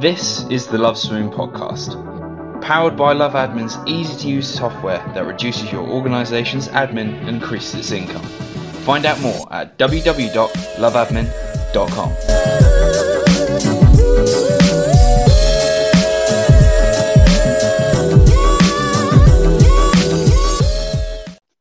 This 0.00 0.48
is 0.48 0.66
the 0.66 0.78
Love 0.78 0.96
Swimming 0.96 1.30
Podcast, 1.30 1.92
powered 2.62 2.96
by 2.96 3.12
Love 3.12 3.34
Admin's 3.34 3.76
easy 3.86 4.16
to 4.20 4.28
use 4.28 4.48
software 4.48 4.96
that 5.12 5.26
reduces 5.26 5.70
your 5.70 5.86
organization's 5.86 6.68
admin 6.68 7.20
and 7.20 7.28
increases 7.28 7.74
its 7.74 7.90
income. 7.90 8.22
Find 8.86 9.04
out 9.04 9.20
more 9.20 9.46
at 9.52 9.78
www.loveadmin.com. 9.78 12.10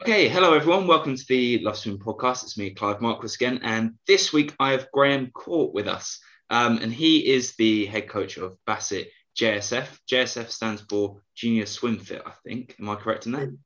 Okay, 0.02 0.30
hello 0.30 0.54
everyone. 0.54 0.88
Welcome 0.88 1.18
to 1.18 1.26
the 1.28 1.60
Love 1.60 1.76
Swimming 1.76 2.00
Podcast. 2.00 2.44
It's 2.44 2.58
me, 2.58 2.70
Clive 2.70 3.02
Marquis 3.02 3.36
again, 3.36 3.60
and 3.64 3.96
this 4.08 4.32
week 4.32 4.56
I 4.62 4.72
have 4.72 4.90
Graham 4.94 5.28
Cawte 5.32 5.74
with 5.74 5.90
us, 5.90 6.22
um, 6.50 6.78
and 6.80 6.94
he 6.94 7.32
is 7.32 7.56
the 7.56 7.86
head 7.86 8.10
coach 8.10 8.38
of 8.38 8.58
Bassett 8.66 9.12
JSF. 9.38 9.88
JSF 10.12 10.50
stands 10.50 10.82
for 10.90 11.22
Junior 11.36 11.66
Swim 11.66 11.98
Fit, 11.98 12.22
I 12.26 12.32
think. 12.46 12.76
Am 12.80 12.90
I 12.90 12.96
correct 12.96 13.26
in 13.26 13.34
that? 13.34 13.58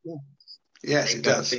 Yes, 0.84 1.16
it 1.16 1.24
does. 1.24 1.56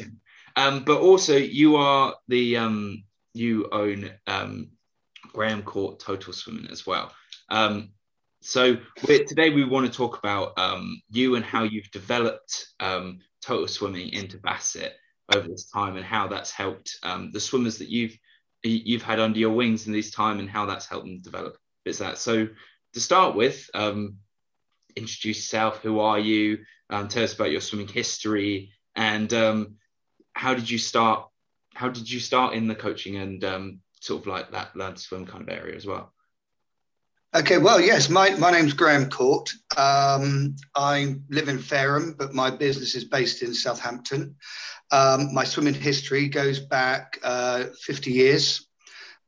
Um, 0.57 0.85
but 0.85 1.01
also, 1.01 1.37
you 1.37 1.77
are 1.77 2.15
the 2.29 2.59
um, 2.59 3.05
you 3.33 3.69
own 3.73 4.11
um, 4.27 4.71
Graham 5.33 5.63
Cawte 5.63 5.99
Total 5.99 6.33
Swimming 6.33 6.69
as 6.71 6.87
well. 6.87 7.13
Um, 7.49 7.91
so 8.41 8.77
we're, 9.09 9.25
today 9.25 9.51
we 9.51 9.65
want 9.65 9.87
to 9.87 9.93
talk 9.93 10.19
about 10.19 10.59
um, 10.59 11.01
you 11.11 11.35
and 11.35 11.45
how 11.45 11.63
you've 11.63 11.91
developed 11.91 12.67
um, 12.79 13.21
total 13.43 13.67
swimming 13.67 14.11
into 14.11 14.39
Bassett 14.39 14.95
over 15.35 15.49
this 15.49 15.71
time 15.71 15.97
and 15.97 16.05
how 16.05 16.29
that's 16.29 16.51
helped 16.51 16.99
um, 17.03 17.31
the 17.33 17.41
swimmers 17.41 17.79
that 17.79 17.89
you've 17.89 18.17
you've 18.65 19.03
had 19.03 19.21
under 19.21 19.39
your 19.39 19.53
wings 19.53 19.87
in 19.87 19.93
this 19.93 20.11
time 20.11 20.39
and 20.39 20.49
how 20.49 20.67
that's 20.67 20.87
helped 20.87 21.07
them 21.07 21.21
develop. 21.21 21.57
Is 21.85 21.99
that 21.99 22.19
so? 22.19 22.49
To 22.95 23.01
start 23.01 23.35
with, 23.35 23.69
um, 23.75 24.17
introduce 24.97 25.39
yourself. 25.39 25.81
Who 25.83 26.01
are 26.01 26.19
you? 26.19 26.65
Um, 26.91 27.09
tell 27.09 27.25
us 27.25 27.35
about 27.35 27.51
your 27.51 27.61
swimming 27.61 27.89
history 27.89 28.73
and 28.95 29.33
um, 29.35 29.77
how 30.35 30.55
did 30.55 30.71
you 30.71 30.79
start? 30.79 31.29
How 31.75 31.89
did 31.89 32.11
you 32.11 32.21
start 32.21 32.55
in 32.55 32.69
the 32.69 32.75
coaching 32.75 33.17
and 33.17 33.43
um, 33.45 33.81
sort 34.01 34.23
of 34.23 34.27
like 34.27 34.53
that 34.53 34.77
learn 34.77 34.95
to 34.95 35.01
swim 35.01 35.27
kind 35.27 35.43
of 35.43 35.49
area 35.49 35.75
as 35.75 35.87
well? 35.87 36.13
Okay, 37.37 37.59
well, 37.59 37.81
yes, 37.81 38.09
my, 38.09 38.31
my 38.37 38.53
name's 38.53 38.75
Graham 38.75 39.11
Cawte. 39.11 39.51
Um, 39.77 40.55
I 40.77 41.17
live 41.31 41.49
in 41.49 41.59
Fareham, 41.59 42.15
but 42.17 42.33
my 42.33 42.49
business 42.49 42.95
is 42.95 43.07
based 43.07 43.43
in 43.43 43.53
Southampton. 43.53 44.37
Um, 44.93 45.35
my 45.35 45.43
swimming 45.43 45.75
history 45.75 46.29
goes 46.29 46.61
back 46.61 47.19
uh, 47.25 47.65
50 47.81 48.13
years. 48.13 48.69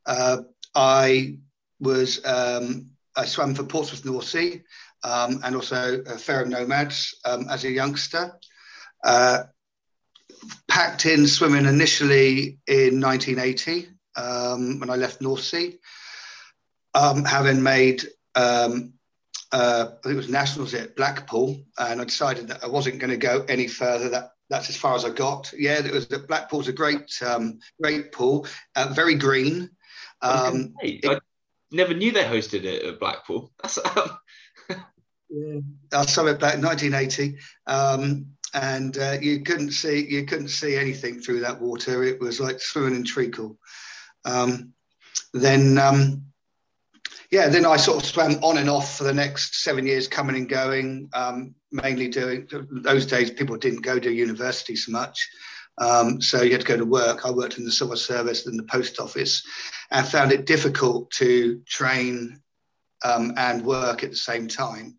Uh, 0.05 0.37
I 0.73 1.39
was 1.81 2.25
um, 2.25 2.91
I 3.17 3.25
swam 3.25 3.53
for 3.53 3.65
Portsmouth 3.65 4.05
North 4.05 4.23
Sea 4.23 4.61
um, 5.03 5.41
and 5.43 5.53
also 5.53 6.01
uh, 6.07 6.17
Fareham 6.17 6.49
Nomads 6.49 7.13
um, 7.25 7.49
as 7.49 7.65
a 7.65 7.71
youngster. 7.71 8.39
Uh, 9.03 9.43
packed 10.69 11.05
in 11.05 11.27
swimming 11.27 11.65
initially 11.65 12.57
in 12.67 13.01
1980 13.01 13.89
um, 14.15 14.79
when 14.79 14.89
I 14.89 14.95
left 14.95 15.19
North 15.19 15.43
Sea 15.43 15.77
um, 16.97 17.23
having 17.23 17.61
made 17.61 18.03
um, 18.35 18.93
uh, 19.51 19.85
I 19.87 20.01
think 20.03 20.13
it 20.13 20.17
was 20.17 20.29
nationals 20.29 20.73
at 20.73 20.95
Blackpool, 20.95 21.57
and 21.77 22.01
I 22.01 22.03
decided 22.03 22.47
that 22.49 22.63
I 22.63 22.67
wasn't 22.67 22.99
going 22.99 23.11
to 23.11 23.17
go 23.17 23.45
any 23.47 23.67
further. 23.67 24.09
That 24.09 24.31
that's 24.49 24.69
as 24.69 24.77
far 24.77 24.95
as 24.95 25.05
I 25.05 25.09
got. 25.09 25.53
Yeah, 25.57 25.85
it 25.85 25.91
was 25.91 26.07
that 26.09 26.27
Blackpool's 26.27 26.67
a 26.67 26.73
great 26.73 27.11
um, 27.25 27.59
great 27.81 28.11
pool, 28.11 28.45
uh, 28.75 28.91
very 28.93 29.15
green. 29.15 29.69
Um, 30.21 30.73
I, 30.83 30.99
I 31.05 31.19
never 31.71 31.93
knew 31.93 32.11
they 32.11 32.23
hosted 32.23 32.63
it 32.63 32.83
at 32.83 32.99
Blackpool. 32.99 33.51
That's 33.61 33.77
um... 33.77 34.17
yeah. 35.29 35.59
I 35.93 36.05
saw 36.05 36.25
it 36.25 36.39
back 36.39 36.55
in 36.55 36.61
1980, 36.61 37.37
um, 37.67 38.27
and 38.53 38.97
uh, 38.97 39.17
you 39.21 39.43
couldn't 39.43 39.71
see 39.71 40.05
you 40.09 40.25
couldn't 40.25 40.49
see 40.49 40.75
anything 40.75 41.21
through 41.21 41.41
that 41.41 41.61
water. 41.61 42.03
It 42.03 42.19
was 42.19 42.41
like 42.41 42.59
swimming 42.59 42.95
in 42.95 43.05
treacle. 43.05 43.57
Um, 44.25 44.73
then 45.33 45.77
um, 45.77 46.26
yeah, 47.31 47.49
then 47.49 47.65
I 47.65 47.75
sort 47.75 48.01
of 48.01 48.05
swam 48.05 48.35
on 48.43 48.57
and 48.57 48.69
off 48.69 48.97
for 48.97 49.03
the 49.03 49.13
next 49.13 49.63
seven 49.63 49.85
years, 49.85 50.07
coming 50.07 50.37
and 50.37 50.47
going. 50.47 51.09
Um, 51.13 51.55
mainly 51.71 52.07
doing 52.07 52.47
those 52.71 53.05
days, 53.05 53.31
people 53.31 53.57
didn't 53.57 53.81
go 53.81 53.99
to 53.99 54.11
university 54.11 54.75
so 54.75 54.91
much, 54.93 55.27
um, 55.77 56.21
so 56.21 56.41
you 56.41 56.53
had 56.53 56.61
to 56.61 56.67
go 56.67 56.77
to 56.77 56.85
work. 56.85 57.25
I 57.25 57.31
worked 57.31 57.57
in 57.57 57.65
the 57.65 57.71
civil 57.71 57.97
service 57.97 58.47
and 58.47 58.57
the 58.57 58.63
post 58.63 58.99
office, 58.99 59.43
and 59.91 60.07
found 60.07 60.31
it 60.31 60.45
difficult 60.45 61.11
to 61.11 61.61
train 61.67 62.39
um, 63.03 63.33
and 63.35 63.65
work 63.65 64.03
at 64.03 64.11
the 64.11 64.15
same 64.15 64.47
time. 64.47 64.97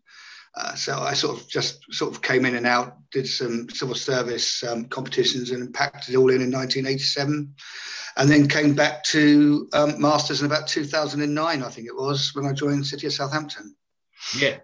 Uh, 0.55 0.75
so 0.75 0.99
I 0.99 1.13
sort 1.13 1.39
of 1.39 1.47
just 1.47 1.79
sort 1.91 2.13
of 2.13 2.21
came 2.21 2.45
in 2.45 2.55
and 2.55 2.67
out, 2.67 2.97
did 3.11 3.27
some 3.27 3.69
civil 3.69 3.95
service 3.95 4.63
um, 4.63 4.85
competitions, 4.85 5.49
and 5.49 5.73
packed 5.73 6.09
it 6.09 6.15
all 6.15 6.29
in 6.29 6.41
in 6.41 6.51
1987 6.51 7.55
and 8.19 8.29
then 8.29 8.47
came 8.47 8.75
back 8.75 9.01
to 9.05 9.67
um, 9.73 9.99
masters 9.99 10.41
in 10.41 10.45
about 10.45 10.67
2009 10.67 11.63
i 11.63 11.69
think 11.69 11.87
it 11.87 11.95
was 11.95 12.31
when 12.35 12.45
i 12.45 12.53
joined 12.53 12.85
city 12.85 13.07
of 13.07 13.13
southampton. 13.13 13.75
Yeah. 14.37 14.57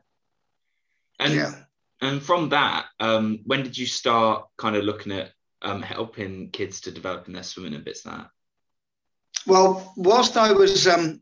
And 1.19 1.33
yeah. 1.33 1.53
and 2.01 2.21
from 2.21 2.49
that 2.49 2.87
um, 2.99 3.39
when 3.45 3.63
did 3.63 3.77
you 3.77 3.85
start 3.85 4.45
kind 4.57 4.75
of 4.75 4.83
looking 4.83 5.13
at 5.13 5.31
um, 5.61 5.81
helping 5.81 6.49
kids 6.51 6.81
to 6.81 6.91
develop 6.91 7.27
in 7.27 7.33
their 7.33 7.43
swimming 7.43 7.73
and 7.73 7.85
bits 7.85 8.05
like 8.05 8.17
that? 8.17 8.29
Well 9.47 9.93
whilst 9.95 10.35
i 10.37 10.51
was 10.51 10.87
um, 10.87 11.21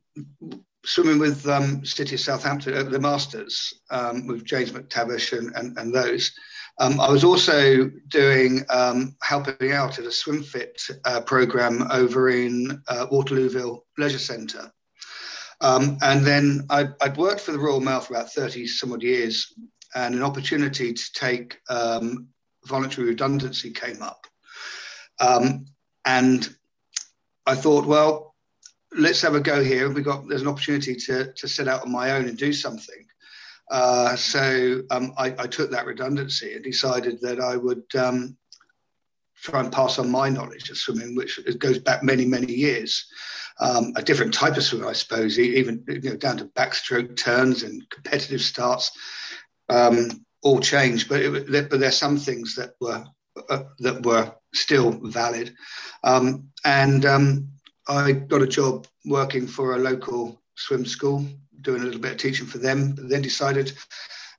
swimming 0.83 1.19
with 1.19 1.47
um, 1.47 1.85
city 1.85 2.15
of 2.15 2.21
southampton 2.21 2.73
at 2.73 2.89
the 2.89 2.99
masters 2.99 3.81
um, 3.91 4.25
with 4.25 4.43
james 4.43 4.71
mctavish 4.71 5.37
and, 5.37 5.55
and, 5.55 5.77
and 5.77 5.93
those 5.93 6.33
um, 6.79 6.99
I 6.99 7.09
was 7.09 7.23
also 7.23 7.89
doing 8.07 8.61
um, 8.69 9.15
helping 9.21 9.71
out 9.71 9.99
at 9.99 10.05
a 10.05 10.11
swim 10.11 10.41
fit 10.41 10.81
uh, 11.05 11.21
program 11.21 11.87
over 11.91 12.29
in 12.29 12.81
uh, 12.87 13.07
Waterlooville 13.11 13.81
Leisure 13.97 14.19
Centre. 14.19 14.71
Um, 15.61 15.97
and 16.01 16.25
then 16.25 16.65
I, 16.69 16.89
would 17.01 17.17
worked 17.17 17.41
for 17.41 17.51
the 17.51 17.59
Royal 17.59 17.79
Mail 17.79 17.99
for 17.99 18.15
about 18.15 18.33
30 18.33 18.67
some 18.67 18.91
odd 18.91 19.03
years, 19.03 19.53
and 19.95 20.15
an 20.15 20.23
opportunity 20.23 20.93
to 20.93 21.13
take 21.13 21.59
um, 21.69 22.27
voluntary 22.65 23.07
redundancy 23.07 23.71
came 23.71 24.01
up. 24.01 24.25
Um, 25.19 25.65
and 26.05 26.53
I 27.45 27.55
thought, 27.55 27.85
well, 27.85 28.35
let's 28.97 29.21
have 29.21 29.35
a 29.35 29.39
go 29.39 29.63
here. 29.63 29.89
We 29.89 30.01
got 30.01 30.27
there's 30.27 30.41
an 30.41 30.47
opportunity 30.47 30.95
to 30.95 31.31
to 31.33 31.47
set 31.47 31.67
out 31.67 31.83
on 31.83 31.91
my 31.91 32.11
own 32.11 32.27
and 32.27 32.37
do 32.37 32.51
something. 32.51 33.05
Uh, 33.73 34.15
so 34.15 34.83
um, 34.91 35.15
I, 35.17 35.33
I, 35.39 35.47
took 35.47 35.71
that 35.71 35.87
redundancy 35.87 36.53
and 36.53 36.63
decided 36.63 37.19
that 37.21 37.39
I 37.39 37.57
would 37.57 37.83
um, 37.97 38.37
try 39.35 39.61
and 39.61 39.71
pass 39.71 39.97
on 39.97 40.11
my 40.11 40.29
knowledge 40.29 40.69
of 40.69 40.77
swimming, 40.77 41.15
which 41.15 41.39
goes 41.57 41.79
back 41.79 42.03
many, 42.03 42.23
many 42.23 42.53
years. 42.53 43.03
Um, 43.59 43.91
a 43.95 44.03
different 44.03 44.31
type 44.31 44.57
of 44.57 44.63
swim, 44.63 44.85
I 44.85 44.93
suppose, 44.93 45.39
even 45.39 45.83
you 45.87 46.11
know, 46.11 46.15
down 46.15 46.37
to 46.37 46.45
backstroke 46.45 47.15
turns 47.17 47.63
and 47.63 47.89
competitive 47.89 48.41
starts, 48.41 48.91
um, 49.69 50.23
all 50.43 50.59
changed. 50.59 51.09
But, 51.09 51.21
it, 51.21 51.69
but 51.71 51.93
some 51.95 52.17
things 52.17 52.53
that 52.53 52.75
were 52.79 53.03
uh, 53.49 53.63
that 53.79 54.05
were 54.05 54.35
still 54.53 54.91
valid. 55.01 55.51
Um, 56.03 56.49
and 56.63 57.07
um, 57.07 57.47
I 57.87 58.11
got 58.11 58.43
a 58.43 58.47
job 58.47 58.85
working 59.03 59.47
for 59.47 59.73
a 59.73 59.79
local 59.79 60.43
swim 60.53 60.85
school 60.85 61.25
doing 61.63 61.81
a 61.81 61.85
little 61.85 62.01
bit 62.01 62.11
of 62.11 62.17
teaching 62.17 62.45
for 62.45 62.59
them, 62.59 62.93
but 62.93 63.09
then 63.09 63.21
decided 63.21 63.73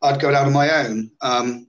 I'd 0.03 0.21
go 0.21 0.35
out 0.35 0.47
on 0.47 0.53
my 0.53 0.71
own. 0.85 1.11
Um, 1.21 1.69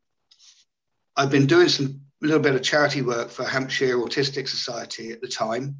I've 1.16 1.32
been 1.32 1.48
doing 1.48 1.70
some 1.70 2.02
a 2.24 2.28
little 2.28 2.42
bit 2.42 2.56
of 2.56 2.64
charity 2.64 3.02
work 3.02 3.30
for 3.30 3.46
Hampshire 3.46 3.98
Autistic 3.98 4.48
Society 4.48 5.12
at 5.12 5.22
the 5.22 5.28
time. 5.28 5.76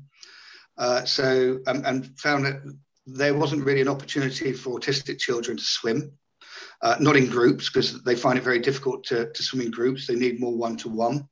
Uh, 0.78 1.04
so 1.06 1.60
um, 1.68 1.84
and 1.86 2.20
found 2.20 2.46
that 2.46 2.62
there 3.06 3.34
wasn't 3.34 3.64
really 3.64 3.82
an 3.82 3.88
opportunity 3.88 4.52
for 4.52 4.80
autistic 4.80 5.20
children 5.20 5.58
to 5.58 5.64
swim, 5.64 6.12
uh, 6.82 6.96
not 7.00 7.16
in 7.16 7.28
groups 7.28 7.70
because 7.70 8.04
they 8.04 8.16
find 8.16 8.38
it 8.38 8.44
very 8.44 8.60
difficult 8.60 9.04
to, 9.06 9.32
to 9.32 9.44
swim 9.44 9.62
in 9.62 9.72
groups. 9.72 10.08
They 10.08 10.16
need 10.16 10.40
more 10.40 10.56
one 10.56 10.76
to 10.78 10.90
one. 10.90 11.28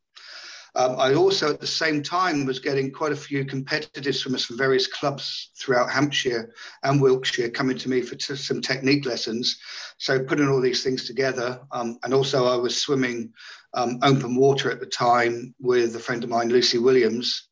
Um, 0.76 0.96
I 1.00 1.14
also, 1.14 1.52
at 1.52 1.60
the 1.60 1.68
same 1.68 2.02
time, 2.02 2.46
was 2.46 2.60
getting 2.60 2.92
quite 2.92 3.12
a 3.12 3.16
few 3.16 3.46
competitive 3.46 4.16
swimmers 4.16 4.46
from 4.46 4.58
various 4.58 4.88
clubs 4.88 5.52
throughout 5.56 5.92
Hampshire 5.92 6.54
and 6.82 7.00
Wiltshire 7.00 7.50
coming 7.50 7.78
to 7.78 7.90
me 7.90 8.02
for 8.02 8.16
t- 8.16 8.36
some 8.36 8.60
technique 8.60 9.06
lessons. 9.06 9.60
So, 10.00 10.24
putting 10.24 10.48
all 10.48 10.62
these 10.62 10.84
things 10.84 11.06
together, 11.06 11.62
um, 11.72 12.00
and 12.04 12.14
also 12.14 12.48
I 12.48 12.56
was 12.56 12.82
swimming 12.82 13.32
um, 13.76 14.00
open 14.02 14.36
water 14.36 14.72
at 14.72 14.80
the 14.80 14.88
time 14.88 15.54
with 15.60 15.96
a 15.96 16.00
friend 16.00 16.24
of 16.24 16.32
mine, 16.32 16.50
Lucy 16.50 16.80
Williams, 16.80 17.50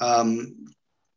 um, 0.00 0.66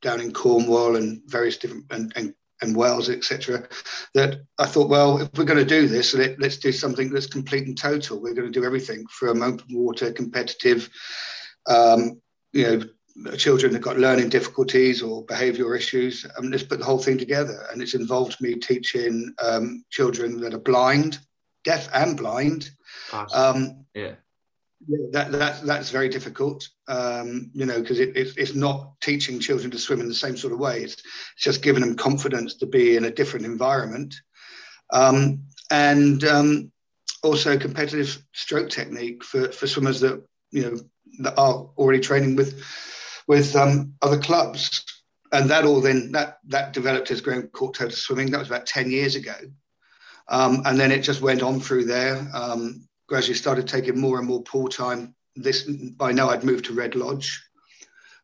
down 0.01 0.19
in 0.19 0.34
Cornwall 0.34 0.98
and 0.98 1.22
various 1.25 1.58
different 1.58 1.86
and, 1.90 2.12
and 2.18 2.34
and 2.62 2.75
Wales, 2.75 3.10
etc. 3.10 3.68
That 4.13 4.42
I 4.58 4.66
thought, 4.66 4.90
well, 4.90 5.22
if 5.22 5.30
we're 5.38 5.44
going 5.44 5.60
to 5.60 5.66
do 5.66 5.88
this, 5.88 6.13
let, 6.13 6.42
us 6.42 6.58
do 6.58 6.72
something 6.72 7.10
that's 7.10 7.28
complete 7.28 7.68
and 7.68 7.78
total. 7.78 8.22
We're 8.22 8.34
going 8.34 8.51
to 8.51 8.60
do 8.60 8.66
everything 8.66 9.06
from 9.08 9.44
open 9.44 9.66
water, 9.72 10.12
competitive, 10.12 10.90
um, 11.68 12.22
you 12.54 12.64
know, 12.64 12.82
children 13.38 13.72
that 13.72 13.80
got 13.80 13.98
learning 13.98 14.30
difficulties 14.30 15.02
or 15.02 15.26
behavioural 15.26 15.78
issues. 15.78 16.26
and 16.38 16.52
just 16.52 16.70
put 16.70 16.80
the 16.80 16.86
whole 16.86 17.00
thing 17.00 17.18
together, 17.18 17.68
and 17.72 17.82
it's 17.82 17.94
involved 17.94 18.40
me 18.42 18.56
teaching 18.56 19.34
um, 19.44 19.84
children 19.90 20.40
that 20.42 20.54
are 20.54 20.60
blind, 20.60 21.20
deaf 21.64 21.90
and 21.94 22.18
blind. 22.18 22.70
Um, 23.34 23.86
yeah. 23.94 24.16
Yeah, 24.88 25.08
that, 25.14 25.32
that 25.32 25.62
that's 25.64 25.90
very 25.90 26.10
difficult, 26.10 26.68
um, 26.88 27.50
you 27.54 27.66
know, 27.66 27.80
because 27.80 28.00
it, 28.00 28.16
it's, 28.16 28.38
it's 28.38 28.54
not 28.54 28.92
teaching 29.02 29.40
children 29.40 29.72
to 29.72 29.80
swim 29.80 30.00
in 30.00 30.08
the 30.08 30.14
same 30.14 30.38
sort 30.38 30.54
of 30.54 30.60
way. 30.60 30.82
It's, 30.82 30.94
it's 30.94 31.44
just 31.44 31.64
giving 31.64 31.82
them 31.82 31.96
confidence 31.96 32.56
to 32.56 32.68
be 32.68 32.96
in 32.96 33.06
a 33.06 33.12
different 33.12 33.46
environment, 33.46 34.14
um, 34.92 35.44
and 35.72 36.24
um, 36.26 36.72
also 37.24 37.58
competitive 37.58 38.22
stroke 38.34 38.70
technique 38.70 39.24
for, 39.24 39.52
for 39.52 39.66
swimmers 39.66 40.02
that 40.02 40.24
you 40.52 40.62
know 40.62 40.78
that 41.20 41.38
are 41.38 41.70
already 41.78 42.00
training 42.00 42.36
with 42.36 42.64
with 43.28 43.56
um, 43.56 43.94
other 44.02 44.20
clubs, 44.20 44.84
and 45.32 45.50
that 45.50 45.66
all 45.66 45.82
then 45.82 46.12
that 46.12 46.40
that 46.48 46.74
developed 46.74 47.12
as 47.12 47.22
Graham 47.22 47.50
Cawte 47.50 47.76
Total 47.76 47.92
Swimming. 47.96 48.32
That 48.32 48.40
was 48.40 48.50
about 48.50 48.66
ten 48.66 48.92
years 48.92 49.16
ago, 49.16 49.36
um, 50.28 50.62
and 50.66 50.80
then 50.80 50.92
it 50.92 51.02
just 51.02 51.22
went 51.22 51.42
on 51.42 51.60
through 51.60 51.86
there. 51.86 52.28
Um, 52.34 52.88
gradually 53.08 53.36
started 53.36 53.68
taking 53.68 54.00
more 54.00 54.18
and 54.18 54.28
more 54.28 54.44
pool 54.44 54.68
time. 54.68 55.16
This 55.36 55.64
by 55.64 56.12
now 56.12 56.30
I'd 56.30 56.44
moved 56.44 56.66
to 56.66 56.74
Red 56.74 56.96
Lodge, 56.96 57.44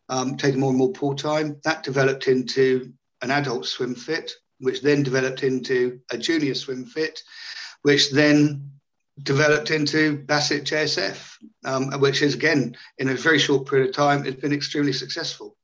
um, 0.10 0.38
taking 0.38 0.60
more 0.60 0.70
and 0.70 0.78
more 0.78 0.94
pool 0.94 1.16
time. 1.16 1.58
That 1.64 1.84
developed 1.84 2.28
into 2.28 2.94
an 3.22 3.32
adult 3.32 3.66
swim 3.66 3.96
fit, 3.96 4.32
which 4.60 4.82
then 4.82 5.04
developed 5.04 5.44
into 5.44 6.00
a 6.12 6.18
junior 6.18 6.56
swim 6.56 6.86
fit, 6.86 7.22
which 7.82 8.12
then 8.12 8.72
developed 9.24 9.72
into 9.72 10.18
Bassett 10.18 10.64
JSF, 10.64 11.38
um, 11.66 12.00
which 12.00 12.22
is 12.22 12.34
again 12.34 12.76
in 12.98 13.10
a 13.10 13.16
very 13.16 13.40
short 13.40 13.68
period 13.68 13.90
of 13.90 13.96
time 13.96 14.24
has 14.24 14.36
been 14.36 14.54
extremely 14.54 14.94
successful. 14.94 15.56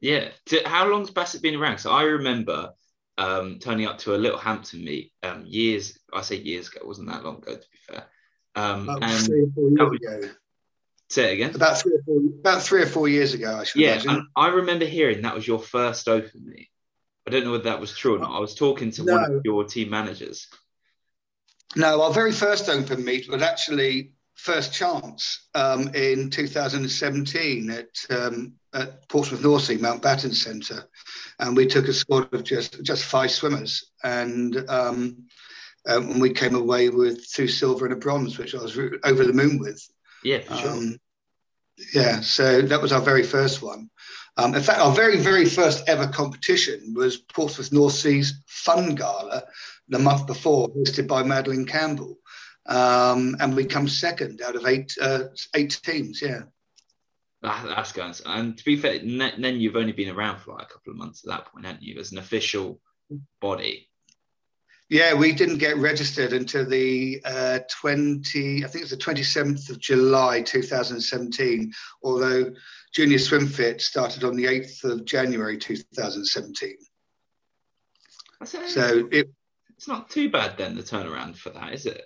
Yeah. 0.00 0.28
How 0.66 0.88
long's 0.88 1.10
Bassett 1.10 1.42
been 1.42 1.54
around? 1.54 1.78
So 1.78 1.90
I 1.90 2.02
remember 2.02 2.72
um, 3.18 3.58
turning 3.60 3.86
up 3.86 3.98
to 3.98 4.14
a 4.14 4.16
little 4.16 4.38
Hampton 4.38 4.84
meet 4.84 5.12
um, 5.22 5.44
years. 5.46 5.98
I 6.12 6.22
say 6.22 6.36
years 6.36 6.68
ago. 6.68 6.80
It 6.80 6.86
wasn't 6.86 7.08
that 7.08 7.24
long 7.24 7.38
ago, 7.38 7.54
to 7.54 7.60
be 7.60 7.78
fair. 7.86 8.04
Um, 8.54 8.88
about 8.88 9.02
and 9.02 9.24
three 9.26 9.42
or 9.42 9.50
four 9.54 9.70
years 9.70 9.90
was, 9.90 10.24
ago. 10.24 10.34
Say 11.08 11.30
it 11.30 11.34
again. 11.34 11.54
About 11.54 11.78
three 11.78 11.92
or 11.92 12.02
four. 12.04 12.16
About 12.40 12.62
three 12.62 12.82
or 12.82 12.86
four 12.86 13.08
years 13.08 13.34
ago, 13.34 13.58
I 13.58 13.64
should 13.64 13.80
yeah, 13.80 14.20
I 14.36 14.48
remember 14.48 14.84
hearing 14.84 15.22
that 15.22 15.34
was 15.34 15.46
your 15.46 15.60
first 15.60 16.08
open 16.08 16.46
meet. 16.46 16.68
I 17.26 17.30
don't 17.30 17.44
know 17.44 17.52
whether 17.52 17.64
that 17.64 17.80
was 17.80 17.96
true 17.96 18.16
or 18.16 18.18
not. 18.18 18.36
I 18.36 18.40
was 18.40 18.54
talking 18.54 18.90
to 18.92 19.04
no. 19.04 19.14
one 19.14 19.34
of 19.36 19.42
your 19.44 19.64
team 19.64 19.90
managers. 19.90 20.48
No, 21.76 22.02
our 22.02 22.12
very 22.12 22.32
first 22.32 22.68
open 22.68 23.04
meet 23.04 23.28
was 23.28 23.42
actually 23.42 24.12
first 24.34 24.72
chance 24.72 25.48
um, 25.54 25.88
in 25.94 26.30
2017 26.30 27.70
at, 27.70 27.86
um, 28.10 28.54
at 28.74 29.08
Portsmouth 29.08 29.42
North 29.42 29.64
Sea 29.64 29.76
Mountbatten 29.76 30.34
Centre, 30.34 30.88
and 31.38 31.56
we 31.56 31.66
took 31.66 31.88
a 31.88 31.92
squad 31.92 32.32
of 32.34 32.44
just 32.44 32.82
just 32.82 33.04
five 33.04 33.30
swimmers, 33.30 33.92
and 34.02 34.56
um, 34.68 35.24
um, 35.86 36.10
and 36.10 36.20
we 36.20 36.32
came 36.32 36.54
away 36.54 36.88
with 36.88 37.30
two 37.32 37.48
silver 37.48 37.86
and 37.86 37.94
a 37.94 37.96
bronze, 37.96 38.38
which 38.38 38.54
I 38.54 38.62
was 38.62 38.78
over 39.04 39.24
the 39.24 39.32
moon 39.32 39.58
with. 39.58 39.82
Yeah, 40.22 40.40
for 40.40 40.56
sure. 40.56 40.70
Um, 40.70 40.96
yeah, 41.94 42.20
so 42.20 42.62
that 42.62 42.82
was 42.82 42.92
our 42.92 43.00
very 43.00 43.22
first 43.22 43.62
one. 43.62 43.90
Um, 44.36 44.54
in 44.54 44.62
fact, 44.62 44.80
our 44.80 44.92
very, 44.92 45.18
very 45.18 45.44
first 45.44 45.88
ever 45.88 46.08
competition 46.08 46.94
was 46.94 47.18
Portsmouth 47.18 47.72
North 47.72 47.92
Sea's 47.92 48.42
Fun 48.46 48.94
Gala 48.94 49.44
the 49.88 49.98
month 49.98 50.26
before, 50.26 50.68
hosted 50.70 51.06
by 51.06 51.22
Madeline 51.22 51.66
Campbell. 51.66 52.18
Um, 52.66 53.36
and 53.40 53.54
we 53.54 53.64
come 53.64 53.88
second 53.88 54.40
out 54.40 54.56
of 54.56 54.66
eight 54.66 54.96
uh, 55.00 55.24
eight 55.54 55.80
teams, 55.82 56.22
yeah. 56.22 56.42
that's 57.42 57.92
good. 57.92 58.20
And 58.24 58.56
to 58.56 58.64
be 58.64 58.76
fair, 58.76 59.00
then 59.00 59.60
you've 59.60 59.76
only 59.76 59.92
been 59.92 60.14
around 60.14 60.38
for 60.38 60.54
like 60.54 60.62
a 60.62 60.72
couple 60.72 60.92
of 60.92 60.96
months 60.96 61.24
at 61.24 61.30
that 61.30 61.52
point, 61.52 61.66
haven't 61.66 61.82
you, 61.82 61.98
as 61.98 62.12
an 62.12 62.18
official 62.18 62.80
body? 63.40 63.88
Yeah, 64.92 65.14
we 65.14 65.32
didn't 65.32 65.56
get 65.56 65.78
registered 65.78 66.34
until 66.34 66.66
the 66.66 67.18
uh, 67.24 67.60
20, 67.80 68.62
I 68.62 68.68
think 68.68 68.82
it's 68.82 68.90
the 68.90 68.98
27th 68.98 69.70
of 69.70 69.78
July 69.80 70.42
2017, 70.42 71.72
although 72.02 72.52
Junior 72.92 73.18
Swim 73.18 73.46
Fit 73.46 73.80
started 73.80 74.22
on 74.22 74.36
the 74.36 74.44
8th 74.44 74.84
of 74.84 75.06
January 75.06 75.56
2017. 75.56 76.76
So 78.44 79.08
it, 79.10 79.30
it's 79.74 79.88
not 79.88 80.10
too 80.10 80.28
bad 80.28 80.58
then, 80.58 80.74
the 80.74 80.82
turnaround 80.82 81.36
for 81.36 81.48
that, 81.48 81.72
is 81.72 81.86
it? 81.86 82.04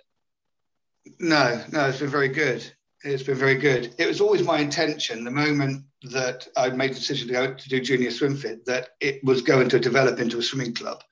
No, 1.19 1.61
no, 1.73 1.89
it's 1.89 1.99
been 1.99 2.07
very 2.07 2.29
good. 2.29 2.65
It's 3.03 3.23
been 3.23 3.35
very 3.35 3.55
good. 3.55 3.95
It 3.97 4.07
was 4.07 4.21
always 4.21 4.43
my 4.43 4.59
intention, 4.59 5.25
the 5.25 5.31
moment 5.31 5.83
that 6.03 6.47
I 6.55 6.69
made 6.69 6.91
the 6.91 6.99
decision 6.99 7.27
to 7.27 7.33
go 7.33 7.53
to 7.53 7.69
do 7.69 7.81
Junior 7.81 8.11
Swim 8.11 8.37
Fit, 8.37 8.65
that 8.65 8.91
it 9.01 9.21
was 9.25 9.41
going 9.41 9.67
to 9.67 9.77
develop 9.77 10.19
into 10.19 10.37
a 10.37 10.41
swimming 10.41 10.73
club. 10.73 11.03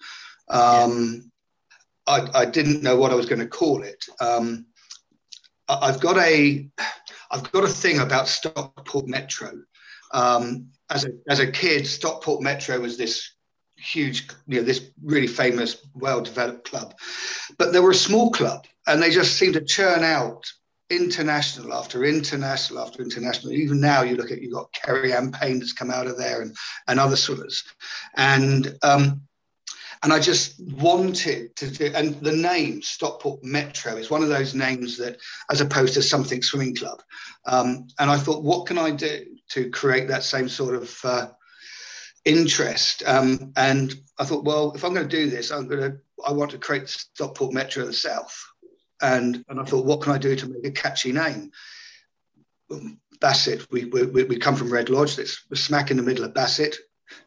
Um, 0.48 1.34
I, 2.08 2.28
I, 2.34 2.46
didn't 2.46 2.84
know 2.84 2.96
what 2.96 3.12
I 3.12 3.16
was 3.16 3.26
going 3.26 3.40
to 3.40 3.48
call 3.48 3.84
it. 3.84 4.06
Um, 4.20 4.68
I've 5.68 6.00
got 6.00 6.18
a 6.18 6.70
I've 7.32 7.52
got 7.52 7.64
a 7.64 7.70
thing 7.70 8.00
about 8.00 8.28
Stockport 8.28 9.08
Metro. 9.08 9.52
Um, 10.12 10.68
as 10.90 11.06
a 11.06 11.10
as 11.28 11.40
a 11.40 11.52
kid, 11.52 11.88
Stockport 11.88 12.42
Metro 12.42 12.80
was 12.80 12.98
this 12.98 13.32
huge, 13.78 14.28
you 14.48 14.60
know, 14.60 14.66
this 14.66 14.92
really 15.04 15.28
famous, 15.28 15.86
well-developed 15.94 16.70
club, 16.70 16.96
but 17.58 17.74
they 17.74 17.80
were 17.80 17.92
a 17.92 17.96
small 17.96 18.32
club, 18.32 18.66
and 18.88 19.02
they 19.02 19.10
just 19.10 19.38
seemed 19.38 19.56
to 19.56 19.66
churn 19.66 20.04
out 20.04 20.46
international 20.90 21.74
after 21.74 22.06
international 22.06 22.80
after 22.80 23.02
international. 23.02 23.52
Even 23.52 23.82
now, 23.82 24.04
you 24.04 24.16
look 24.16 24.32
at 24.32 24.42
you've 24.42 24.54
got 24.54 24.72
Keri-anne 24.74 25.32
Payne 25.32 25.60
that's 25.60 25.74
come 25.74 25.92
out 25.92 26.08
of 26.08 26.18
there, 26.18 26.42
and 26.42 26.56
and 26.88 27.00
other 27.00 27.16
swimmers, 27.16 27.64
and 28.16 28.78
um, 28.84 29.22
and 30.06 30.14
I 30.14 30.20
just 30.20 30.60
wanted 30.60 31.56
to 31.56 31.72
do, 31.72 31.92
and 31.96 32.14
the 32.22 32.32
name 32.32 32.84
Stockport 32.84 33.44
Metro 33.44 33.96
is 33.98 34.12
one 34.12 34.22
of 34.22 34.30
those 34.30 34.54
names 34.54 34.98
that, 34.98 35.18
as 35.50 35.62
opposed 35.62 35.96
to 35.96 36.04
something 36.04 36.44
swimming 36.44 36.76
club. 36.76 37.02
Um, 37.48 37.88
and 37.98 38.12
I 38.12 38.18
thought, 38.18 38.44
what 38.44 38.68
can 38.68 38.78
I 38.78 38.92
do 38.92 39.26
to 39.50 39.68
create 39.72 40.08
that 40.10 40.22
same 40.22 40.48
sort 40.48 40.76
of 40.76 40.96
uh, 41.04 41.30
interest? 42.24 43.02
Um, 43.08 43.52
and 43.58 43.96
I 44.20 44.26
thought, 44.26 44.44
well, 44.44 44.74
if 44.76 44.86
I'm 44.86 44.94
going 44.94 45.10
to 45.10 45.18
do 45.18 45.28
this, 45.28 45.50
I'm 45.50 45.68
going 45.68 45.82
to, 45.82 45.98
I 46.24 46.32
want 46.34 46.52
to 46.52 46.60
create 46.60 46.88
Stockport 46.88 47.52
Metro 47.52 47.82
of 47.82 47.88
the 47.88 47.94
South. 47.94 48.40
And, 49.02 49.44
and 49.50 49.60
I 49.60 49.64
thought, 49.64 49.88
what 49.88 50.02
can 50.02 50.12
I 50.12 50.20
do 50.20 50.36
to 50.36 50.48
make 50.48 50.68
a 50.68 50.72
catchy 50.72 51.14
name? 51.14 51.50
Bassett, 53.20 53.72
we, 53.72 53.86
we, 53.86 54.06
we 54.06 54.38
come 54.38 54.56
from 54.56 54.72
Red 54.72 54.92
Lodge, 54.92 55.16
that's 55.16 55.44
smack 55.56 55.90
in 55.90 55.98
the 55.98 56.04
middle 56.04 56.26
of 56.26 56.36
Bassett 56.36 56.78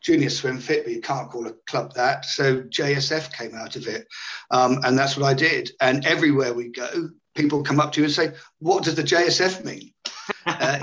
junior 0.00 0.30
swim 0.30 0.58
fit, 0.58 0.84
but 0.84 0.92
you 0.92 1.00
can't 1.00 1.30
call 1.30 1.46
a 1.46 1.52
club 1.66 1.94
that. 1.94 2.24
So 2.24 2.62
JSF 2.62 3.32
came 3.32 3.54
out 3.54 3.76
of 3.76 3.86
it. 3.86 4.06
Um, 4.50 4.80
and 4.84 4.98
that's 4.98 5.16
what 5.16 5.26
I 5.26 5.34
did. 5.34 5.70
And 5.80 6.04
everywhere 6.06 6.54
we 6.54 6.68
go, 6.68 7.10
people 7.34 7.62
come 7.62 7.80
up 7.80 7.92
to 7.92 8.00
you 8.00 8.04
and 8.04 8.12
say, 8.12 8.32
What 8.58 8.84
does 8.84 8.96
the 8.96 9.02
JSF 9.02 9.64
mean? 9.64 9.92
uh, 10.46 10.80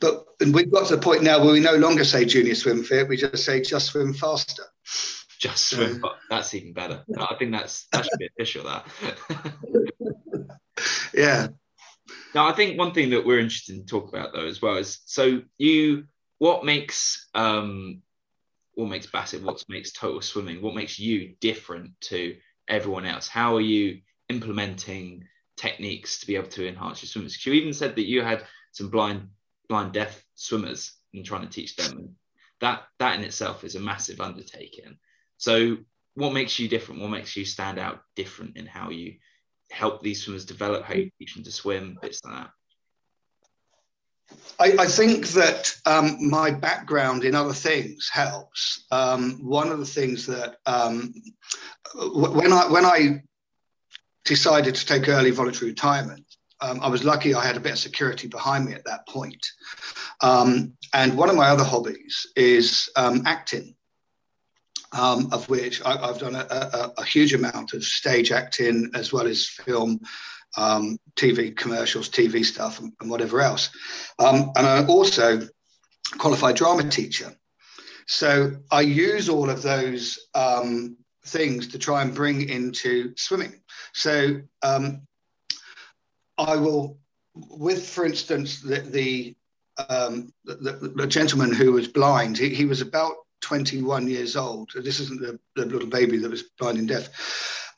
but 0.00 0.24
and 0.40 0.54
we've 0.54 0.70
got 0.70 0.88
to 0.88 0.96
the 0.96 1.02
point 1.02 1.22
now 1.22 1.42
where 1.42 1.52
we 1.52 1.60
no 1.60 1.76
longer 1.76 2.04
say 2.04 2.24
junior 2.24 2.54
swim 2.54 2.82
fit, 2.82 3.08
we 3.08 3.16
just 3.16 3.44
say 3.44 3.60
just 3.60 3.86
swim 3.86 4.12
faster. 4.14 4.64
Just 5.38 5.70
swim, 5.70 6.00
so, 6.00 6.12
that's 6.30 6.54
even 6.54 6.72
better. 6.72 7.04
I 7.18 7.34
think 7.38 7.52
that's 7.52 7.86
that 7.92 8.04
should 8.04 8.18
be 8.18 8.28
official. 8.36 8.64
That. 8.64 8.86
yeah. 11.14 11.48
Now, 12.34 12.48
I 12.48 12.52
think 12.52 12.78
one 12.78 12.94
thing 12.94 13.10
that 13.10 13.26
we're 13.26 13.38
interested 13.38 13.76
in 13.76 13.84
talk 13.84 14.08
about 14.08 14.32
though 14.32 14.46
as 14.46 14.62
well 14.62 14.76
is 14.76 15.00
so 15.04 15.42
you 15.58 16.04
what 16.42 16.64
makes 16.64 17.28
um, 17.34 18.02
what 18.74 18.88
makes 18.88 19.06
Bassett, 19.06 19.44
what 19.44 19.64
makes 19.68 19.92
total 19.92 20.20
swimming, 20.20 20.60
what 20.60 20.74
makes 20.74 20.98
you 20.98 21.36
different 21.40 21.92
to 22.00 22.36
everyone 22.66 23.06
else? 23.06 23.28
How 23.28 23.54
are 23.54 23.60
you 23.60 24.00
implementing 24.28 25.22
techniques 25.56 26.18
to 26.18 26.26
be 26.26 26.34
able 26.34 26.48
to 26.48 26.66
enhance 26.66 27.00
your 27.00 27.10
swimmers? 27.10 27.34
Because 27.34 27.46
you 27.46 27.52
even 27.52 27.72
said 27.72 27.94
that 27.94 28.08
you 28.08 28.22
had 28.22 28.44
some 28.72 28.90
blind, 28.90 29.28
blind, 29.68 29.92
deaf 29.92 30.20
swimmers 30.34 30.94
and 31.14 31.24
trying 31.24 31.42
to 31.42 31.48
teach 31.48 31.76
them, 31.76 31.96
and 31.96 32.08
that 32.60 32.88
that 32.98 33.16
in 33.16 33.24
itself 33.24 33.62
is 33.62 33.76
a 33.76 33.80
massive 33.80 34.20
undertaking. 34.20 34.98
So, 35.36 35.76
what 36.14 36.32
makes 36.32 36.58
you 36.58 36.66
different? 36.66 37.02
What 37.02 37.10
makes 37.10 37.36
you 37.36 37.44
stand 37.44 37.78
out 37.78 38.02
different 38.16 38.56
in 38.56 38.66
how 38.66 38.90
you 38.90 39.14
help 39.70 40.02
these 40.02 40.24
swimmers 40.24 40.44
develop, 40.44 40.82
how 40.82 40.94
you 40.94 41.08
teach 41.20 41.34
them 41.36 41.44
to 41.44 41.52
swim, 41.52 41.98
bits 42.02 42.24
like 42.24 42.34
that? 42.34 42.50
I, 44.58 44.74
I, 44.78 44.86
think 44.86 45.28
that 45.28 45.74
um, 45.86 46.16
my 46.28 46.50
background 46.50 47.24
in 47.24 47.34
other 47.34 47.52
things 47.52 48.08
helps. 48.12 48.84
Um, 48.90 49.38
one 49.42 49.70
of 49.70 49.78
the 49.78 49.86
things 49.86 50.26
that 50.26 50.56
um, 50.66 51.14
when 51.94 52.52
I 52.52 52.70
when 52.70 52.84
I 52.84 53.22
decided 54.24 54.74
to 54.74 54.86
take 54.86 55.08
early 55.08 55.30
voluntary 55.30 55.70
retirement, 55.70 56.24
um, 56.60 56.80
I 56.80 56.88
was 56.88 57.04
lucky 57.04 57.34
I 57.34 57.44
had 57.44 57.56
a 57.56 57.60
bit 57.60 57.72
of 57.72 57.78
security 57.78 58.28
behind 58.28 58.66
me 58.66 58.72
at 58.72 58.84
that 58.84 59.06
point. 59.08 59.44
Um, 60.20 60.74
and 60.94 61.16
one 61.16 61.28
of 61.28 61.36
my 61.36 61.48
other 61.48 61.64
hobbies 61.64 62.26
is 62.36 62.88
um, 62.96 63.22
acting. 63.26 63.74
of 64.92 65.48
which 65.48 65.82
I, 65.84 66.06
have 66.06 66.18
done 66.18 66.36
a, 66.36 66.46
a, 66.50 66.92
a 66.98 67.04
huge 67.04 67.34
amount 67.34 67.72
of 67.72 67.82
stage 67.82 68.30
acting 68.30 68.90
as 68.94 69.12
well 69.12 69.26
as 69.26 69.48
film 69.48 70.00
um, 70.56 70.98
TV 71.16 71.56
commercials, 71.56 72.08
TV 72.08 72.44
stuff, 72.44 72.80
and, 72.80 72.92
and 73.00 73.10
whatever 73.10 73.40
else. 73.40 73.70
Um, 74.18 74.52
and 74.56 74.66
I'm 74.66 74.90
also 74.90 75.42
qualified 76.18 76.56
drama 76.56 76.88
teacher. 76.88 77.32
So 78.06 78.52
I 78.70 78.82
use 78.82 79.28
all 79.28 79.48
of 79.48 79.62
those 79.62 80.18
um, 80.34 80.96
things 81.26 81.68
to 81.68 81.78
try 81.78 82.02
and 82.02 82.14
bring 82.14 82.48
into 82.48 83.14
swimming. 83.16 83.60
So 83.92 84.40
um, 84.62 85.06
I 86.36 86.56
will, 86.56 86.98
with, 87.34 87.88
for 87.88 88.04
instance, 88.04 88.60
the, 88.60 88.80
the, 88.80 89.36
um, 89.88 90.32
the, 90.44 90.92
the, 90.94 91.06
gentleman 91.06 91.52
who 91.52 91.72
was 91.72 91.88
blind, 91.88 92.36
he, 92.36 92.50
he, 92.50 92.66
was 92.66 92.80
about 92.80 93.14
21 93.40 94.08
years 94.08 94.36
old. 94.36 94.70
This 94.74 95.00
isn't 95.00 95.20
the, 95.20 95.38
the 95.56 95.64
little 95.66 95.88
baby 95.88 96.18
that 96.18 96.30
was 96.30 96.42
blind 96.58 96.78
and 96.78 96.88
deaf. 96.88 97.08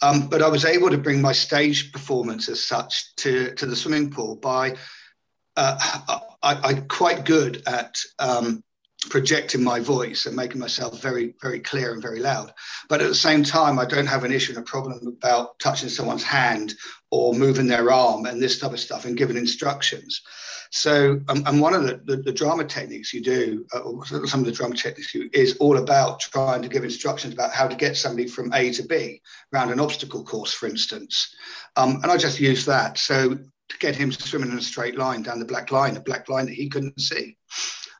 Um, 0.02 0.28
but 0.28 0.42
I 0.42 0.48
was 0.48 0.64
able 0.64 0.90
to 0.90 0.98
bring 0.98 1.20
my 1.20 1.32
stage 1.32 1.92
performance 1.92 2.48
as 2.48 2.64
such 2.64 3.14
to, 3.16 3.54
to 3.54 3.66
the 3.66 3.76
swimming 3.76 4.10
pool 4.10 4.36
by 4.36 4.76
uh, 5.56 6.18
I, 6.42 6.72
am 6.72 6.88
quite 6.88 7.24
good 7.24 7.62
at 7.66 7.96
um, 8.18 8.62
projecting 9.10 9.62
my 9.62 9.80
voice 9.80 10.26
and 10.26 10.36
making 10.36 10.60
myself 10.60 11.00
very, 11.00 11.34
very 11.42 11.60
clear 11.60 11.92
and 11.92 12.02
very 12.02 12.20
loud. 12.20 12.52
But 12.88 13.00
at 13.00 13.08
the 13.08 13.14
same 13.14 13.44
time, 13.44 13.78
I 13.78 13.84
don't 13.84 14.06
have 14.06 14.24
an 14.24 14.32
issue 14.32 14.52
and 14.52 14.60
a 14.60 14.62
problem 14.62 15.06
about 15.06 15.58
touching 15.58 15.88
someone's 15.88 16.22
hand 16.22 16.74
or 17.10 17.34
moving 17.34 17.66
their 17.66 17.92
arm 17.92 18.26
and 18.26 18.42
this 18.42 18.58
type 18.58 18.72
of 18.72 18.80
stuff 18.80 19.04
and 19.04 19.16
giving 19.16 19.36
instructions. 19.36 20.22
So, 20.70 21.20
um, 21.28 21.44
and 21.46 21.60
one 21.60 21.74
of 21.74 21.84
the, 21.84 22.00
the, 22.04 22.16
the, 22.16 22.32
drama 22.32 22.64
techniques 22.64 23.14
you 23.14 23.20
do, 23.20 23.64
uh, 23.72 24.04
some 24.26 24.40
of 24.40 24.46
the 24.46 24.50
drama 24.50 24.74
techniques 24.74 25.14
you, 25.14 25.30
is 25.32 25.56
all 25.58 25.76
about 25.76 26.18
trying 26.18 26.62
to 26.62 26.68
give 26.68 26.82
instructions 26.82 27.32
about 27.32 27.52
how 27.52 27.68
to 27.68 27.76
get 27.76 27.96
somebody 27.96 28.26
from 28.26 28.52
A 28.52 28.72
to 28.72 28.82
B 28.82 29.22
around 29.52 29.70
an 29.70 29.78
obstacle 29.78 30.24
course, 30.24 30.52
for 30.52 30.66
instance. 30.66 31.32
Um, 31.76 32.00
and 32.02 32.10
I 32.10 32.16
just 32.16 32.40
use 32.40 32.64
that. 32.64 32.98
So 32.98 33.38
to 33.68 33.78
get 33.78 33.94
him 33.94 34.10
swimming 34.10 34.50
in 34.50 34.58
a 34.58 34.62
straight 34.62 34.98
line 34.98 35.22
down 35.22 35.38
the 35.38 35.44
black 35.44 35.70
line, 35.70 35.96
a 35.96 36.00
black 36.00 36.28
line 36.28 36.46
that 36.46 36.54
he 36.54 36.68
couldn't 36.68 37.00
see. 37.00 37.36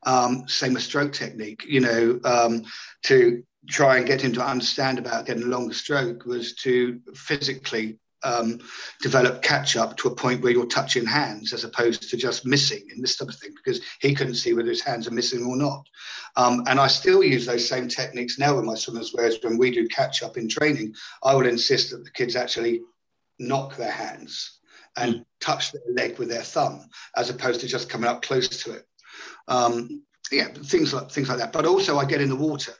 Um, 0.06 0.46
same 0.48 0.76
as 0.76 0.84
stroke 0.84 1.12
technique, 1.12 1.64
you 1.66 1.80
know, 1.80 2.20
um, 2.24 2.64
to 3.04 3.42
try 3.68 3.96
and 3.96 4.06
get 4.06 4.20
him 4.20 4.32
to 4.34 4.46
understand 4.46 4.98
about 4.98 5.26
getting 5.26 5.44
a 5.44 5.46
longer 5.46 5.74
stroke 5.74 6.26
was 6.26 6.54
to 6.56 7.00
physically 7.14 7.98
um, 8.24 8.58
develop 9.00 9.42
catch 9.42 9.76
up 9.76 9.96
to 9.98 10.08
a 10.08 10.14
point 10.14 10.42
where 10.42 10.52
you're 10.52 10.66
touching 10.66 11.04
hands 11.04 11.52
as 11.52 11.64
opposed 11.64 12.08
to 12.10 12.16
just 12.16 12.46
missing 12.46 12.82
and 12.90 13.02
this 13.02 13.16
type 13.16 13.28
of 13.28 13.36
thing 13.36 13.52
because 13.54 13.80
he 14.00 14.14
couldn't 14.14 14.34
see 14.34 14.54
whether 14.54 14.70
his 14.70 14.80
hands 14.80 15.06
are 15.06 15.12
missing 15.12 15.44
or 15.44 15.56
not. 15.56 15.86
Um, 16.36 16.64
and 16.66 16.80
I 16.80 16.86
still 16.86 17.22
use 17.22 17.46
those 17.46 17.68
same 17.68 17.86
techniques 17.86 18.38
now 18.38 18.56
with 18.56 18.64
my 18.64 18.74
swimmers, 18.74 19.10
whereas 19.12 19.38
when 19.42 19.58
we 19.58 19.70
do 19.70 19.86
catch 19.88 20.22
up 20.22 20.36
in 20.36 20.48
training, 20.48 20.94
I 21.22 21.34
will 21.34 21.46
insist 21.46 21.90
that 21.90 22.04
the 22.04 22.10
kids 22.10 22.34
actually 22.34 22.80
knock 23.38 23.76
their 23.76 23.90
hands 23.90 24.58
and 24.96 25.24
touch 25.40 25.72
their 25.72 25.82
leg 25.92 26.18
with 26.18 26.28
their 26.28 26.42
thumb 26.42 26.88
as 27.16 27.28
opposed 27.28 27.60
to 27.60 27.66
just 27.66 27.88
coming 27.88 28.08
up 28.08 28.22
close 28.22 28.48
to 28.48 28.72
it. 28.72 28.86
Um, 29.48 30.02
yeah, 30.32 30.48
things 30.48 30.92
like 30.94 31.10
things 31.10 31.28
like 31.28 31.38
that. 31.38 31.52
But 31.52 31.66
also, 31.66 31.98
I 31.98 32.04
get 32.04 32.20
in 32.20 32.28
the 32.28 32.36
water. 32.36 32.72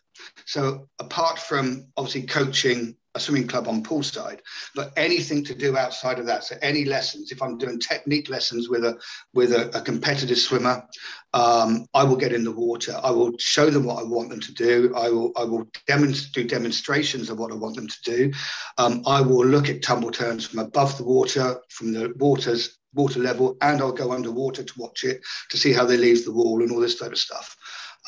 So 0.47 0.89
apart 0.99 1.39
from 1.39 1.87
obviously 1.97 2.23
coaching 2.23 2.97
a 3.17 3.21
swimming 3.21 3.47
club 3.47 3.69
on 3.69 3.83
poolside, 3.83 4.41
but 4.75 4.93
anything 4.97 5.45
to 5.45 5.55
do 5.55 5.77
outside 5.77 6.19
of 6.19 6.27
that. 6.27 6.43
So 6.43 6.57
any 6.63 6.85
lessons, 6.85 7.31
if 7.31 7.41
I'm 7.41 7.59
doing 7.59 7.79
technique 7.79 8.29
lessons 8.29 8.69
with 8.69 8.85
a 8.85 8.99
with 9.35 9.53
a, 9.53 9.77
a 9.77 9.81
competitive 9.81 10.39
swimmer, 10.39 10.85
um, 11.33 11.87
I 11.95 12.03
will 12.03 12.17
get 12.17 12.33
in 12.33 12.43
the 12.43 12.51
water. 12.51 12.99
I 13.03 13.11
will 13.11 13.33
show 13.39 13.71
them 13.71 13.85
what 13.85 14.01
I 14.01 14.07
want 14.07 14.31
them 14.31 14.41
to 14.41 14.53
do. 14.53 14.93
I 14.97 15.11
will 15.11 15.33
I 15.37 15.45
will 15.45 15.69
demonstrate 15.87 16.49
do 16.49 16.57
demonstrations 16.57 17.31
of 17.31 17.39
what 17.39 17.53
I 17.53 17.57
want 17.57 17.77
them 17.77 17.89
to 17.89 18.03
do. 18.05 18.33
Um, 18.79 19.03
I 19.07 19.21
will 19.21 19.47
look 19.47 19.69
at 19.69 19.83
tumble 19.83 20.11
turns 20.11 20.47
from 20.47 20.59
above 20.59 20.97
the 20.99 21.05
water, 21.05 21.61
from 21.71 21.93
the 21.93 22.13
waters 22.17 22.79
water 22.95 23.21
level, 23.21 23.57
and 23.61 23.81
I'll 23.81 23.93
go 23.93 24.13
underwater 24.13 24.63
to 24.63 24.81
watch 24.81 25.05
it 25.05 25.21
to 25.51 25.57
see 25.57 25.73
how 25.73 25.85
they 25.85 25.97
leave 25.97 26.25
the 26.25 26.33
wall 26.33 26.63
and 26.63 26.71
all 26.71 26.81
this 26.81 26.99
type 26.99 27.13
of 27.13 27.19
stuff. 27.19 27.57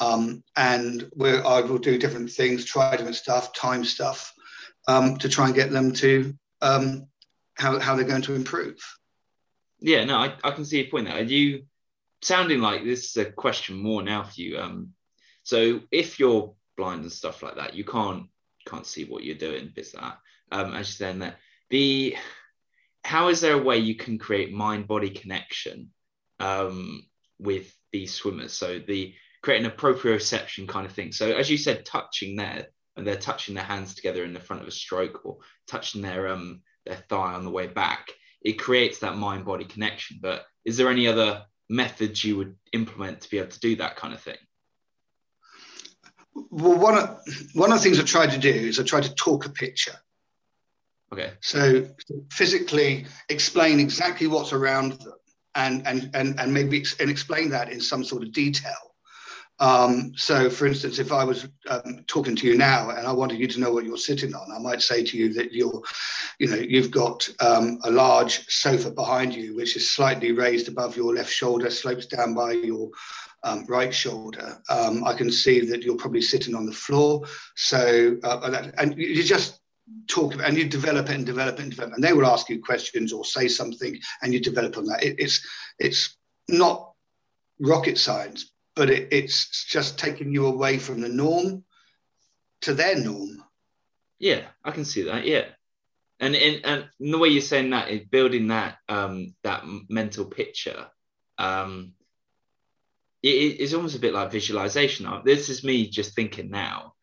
Um, 0.00 0.42
and 0.56 1.08
where 1.12 1.46
I 1.46 1.60
will 1.60 1.78
do 1.78 1.98
different 1.98 2.30
things, 2.30 2.64
try 2.64 2.90
different 2.96 3.16
stuff, 3.16 3.52
time 3.54 3.84
stuff 3.84 4.32
um, 4.88 5.16
to 5.18 5.28
try 5.28 5.46
and 5.46 5.54
get 5.54 5.70
them 5.70 5.92
to 5.94 6.34
um, 6.60 7.06
how, 7.54 7.78
how 7.78 7.96
they're 7.96 8.04
going 8.04 8.22
to 8.22 8.34
improve. 8.34 8.76
Yeah, 9.80 10.04
no, 10.04 10.16
I, 10.16 10.34
I 10.44 10.50
can 10.50 10.64
see 10.64 10.80
your 10.80 10.90
point 10.90 11.06
there. 11.06 11.16
Are 11.16 11.22
you 11.22 11.64
sounding 12.22 12.60
like 12.60 12.84
this 12.84 13.10
is 13.10 13.16
a 13.16 13.30
question 13.30 13.76
more 13.76 14.02
now 14.02 14.22
for 14.24 14.40
you? 14.40 14.58
Um, 14.58 14.92
so 15.42 15.80
if 15.90 16.18
you're 16.18 16.54
blind 16.76 17.02
and 17.02 17.12
stuff 17.12 17.42
like 17.42 17.56
that, 17.56 17.74
you 17.74 17.84
can't 17.84 18.26
can't 18.66 18.86
see 18.86 19.04
what 19.04 19.22
you're 19.24 19.36
doing, 19.36 19.72
Is 19.76 19.92
that. 19.92 20.18
Um, 20.50 20.74
as 20.74 20.88
you're 20.88 21.08
saying 21.08 21.20
that, 21.20 21.36
the 21.70 22.16
how 23.06 23.28
is 23.28 23.40
there 23.40 23.54
a 23.54 23.62
way 23.62 23.78
you 23.78 23.94
can 23.94 24.18
create 24.18 24.52
mind 24.52 24.86
body 24.86 25.10
connection 25.10 25.90
um, 26.40 27.04
with 27.38 27.72
these 27.92 28.12
swimmers? 28.12 28.52
So 28.52 28.78
the 28.78 29.14
creating 29.42 29.66
a 29.66 29.70
proprioception 29.70 30.68
kind 30.68 30.86
of 30.86 30.92
thing. 30.92 31.12
So 31.12 31.32
as 31.32 31.48
you 31.48 31.56
said, 31.56 31.86
touching 31.86 32.36
there, 32.36 32.66
and 32.96 33.06
they're 33.06 33.16
touching 33.16 33.54
their 33.54 33.64
hands 33.64 33.94
together 33.94 34.24
in 34.24 34.32
the 34.32 34.40
front 34.40 34.62
of 34.62 34.68
a 34.68 34.72
stroke 34.72 35.24
or 35.24 35.38
touching 35.66 36.02
their 36.02 36.28
um 36.28 36.62
their 36.84 36.96
thigh 36.96 37.34
on 37.34 37.44
the 37.44 37.50
way 37.50 37.66
back 37.66 38.10
it 38.42 38.54
creates 38.54 38.98
that 38.98 39.16
mind 39.16 39.44
body 39.44 39.64
connection 39.64 40.18
but 40.20 40.46
is 40.64 40.76
there 40.76 40.88
any 40.88 41.06
other 41.06 41.44
methods 41.68 42.24
you 42.24 42.36
would 42.36 42.56
implement 42.72 43.20
to 43.20 43.30
be 43.30 43.38
able 43.38 43.48
to 43.48 43.60
do 43.60 43.76
that 43.76 43.96
kind 43.96 44.14
of 44.14 44.20
thing 44.20 44.36
well 46.50 46.78
one 46.78 46.96
of 46.96 47.20
one 47.54 47.72
of 47.72 47.78
the 47.78 47.82
things 47.82 48.00
i 48.00 48.02
try 48.02 48.26
to 48.26 48.38
do 48.38 48.50
is 48.50 48.80
i 48.80 48.82
try 48.82 49.00
to 49.00 49.14
talk 49.14 49.46
a 49.46 49.50
picture 49.50 49.94
okay 51.12 51.32
so 51.40 51.86
physically 52.30 53.06
explain 53.28 53.80
exactly 53.80 54.26
what's 54.26 54.52
around 54.52 54.92
them 54.92 55.12
and 55.54 55.86
and 55.86 56.10
and, 56.14 56.38
and 56.38 56.52
maybe 56.52 56.78
ex- 56.78 56.98
and 57.00 57.10
explain 57.10 57.48
that 57.48 57.70
in 57.70 57.80
some 57.80 58.04
sort 58.04 58.22
of 58.22 58.32
detail 58.32 58.86
um, 59.58 60.12
so, 60.16 60.50
for 60.50 60.66
instance, 60.66 60.98
if 60.98 61.12
I 61.12 61.24
was 61.24 61.48
um, 61.68 62.04
talking 62.06 62.36
to 62.36 62.46
you 62.46 62.56
now 62.56 62.90
and 62.90 63.06
I 63.06 63.12
wanted 63.12 63.38
you 63.38 63.46
to 63.48 63.60
know 63.60 63.72
what 63.72 63.84
you're 63.84 63.96
sitting 63.96 64.34
on, 64.34 64.52
I 64.52 64.58
might 64.58 64.82
say 64.82 65.02
to 65.02 65.16
you 65.16 65.32
that 65.34 65.52
you're, 65.52 65.82
you 66.38 66.48
know, 66.48 66.56
you've 66.56 66.90
got 66.90 67.26
um, 67.40 67.78
a 67.84 67.90
large 67.90 68.46
sofa 68.48 68.90
behind 68.90 69.34
you, 69.34 69.56
which 69.56 69.76
is 69.76 69.90
slightly 69.90 70.32
raised 70.32 70.68
above 70.68 70.96
your 70.96 71.14
left 71.14 71.32
shoulder, 71.32 71.70
slopes 71.70 72.06
down 72.06 72.34
by 72.34 72.52
your 72.52 72.90
um, 73.44 73.64
right 73.66 73.94
shoulder. 73.94 74.60
Um, 74.68 75.04
I 75.04 75.14
can 75.14 75.30
see 75.30 75.60
that 75.60 75.82
you're 75.82 75.96
probably 75.96 76.22
sitting 76.22 76.54
on 76.54 76.66
the 76.66 76.72
floor. 76.72 77.22
So, 77.54 78.18
uh, 78.24 78.70
and 78.76 78.98
you 78.98 79.22
just 79.22 79.60
talk 80.08 80.34
about, 80.34 80.48
and 80.48 80.56
you 80.56 80.68
develop 80.68 81.08
it 81.08 81.14
and 81.14 81.26
develop 81.26 81.58
it 81.58 81.62
and 81.62 81.70
develop, 81.70 81.92
it. 81.92 81.94
and 81.96 82.04
they 82.04 82.12
will 82.12 82.26
ask 82.26 82.48
you 82.48 82.62
questions 82.62 83.12
or 83.12 83.24
say 83.24 83.48
something, 83.48 83.98
and 84.22 84.32
you 84.32 84.40
develop 84.40 84.76
on 84.76 84.86
that. 84.86 85.02
It, 85.02 85.16
it's 85.18 85.46
it's 85.78 86.16
not 86.48 86.92
rocket 87.60 87.98
science, 87.98 88.50
but 88.74 88.90
it, 88.90 89.08
it's 89.12 89.64
just 89.64 89.98
taking 89.98 90.32
you 90.32 90.46
away 90.46 90.78
from 90.78 91.00
the 91.00 91.08
norm 91.08 91.64
to 92.62 92.74
their 92.74 92.96
norm. 92.96 93.42
Yeah, 94.18 94.42
I 94.64 94.70
can 94.70 94.84
see 94.84 95.02
that. 95.02 95.26
Yeah, 95.26 95.44
and 96.20 96.34
in, 96.34 96.64
and 96.64 96.88
the 96.98 97.18
way 97.18 97.28
you're 97.28 97.42
saying 97.42 97.70
that 97.70 97.90
is 97.90 98.06
building 98.08 98.48
that 98.48 98.78
um, 98.88 99.34
that 99.42 99.64
mental 99.88 100.24
picture. 100.24 100.86
Um, 101.38 101.92
it, 103.22 103.60
it's 103.60 103.74
almost 103.74 103.96
a 103.96 104.00
bit 104.00 104.14
like 104.14 104.30
visualization. 104.30 105.08
This 105.24 105.48
is 105.48 105.64
me 105.64 105.88
just 105.88 106.14
thinking 106.14 106.50
now. 106.50 106.94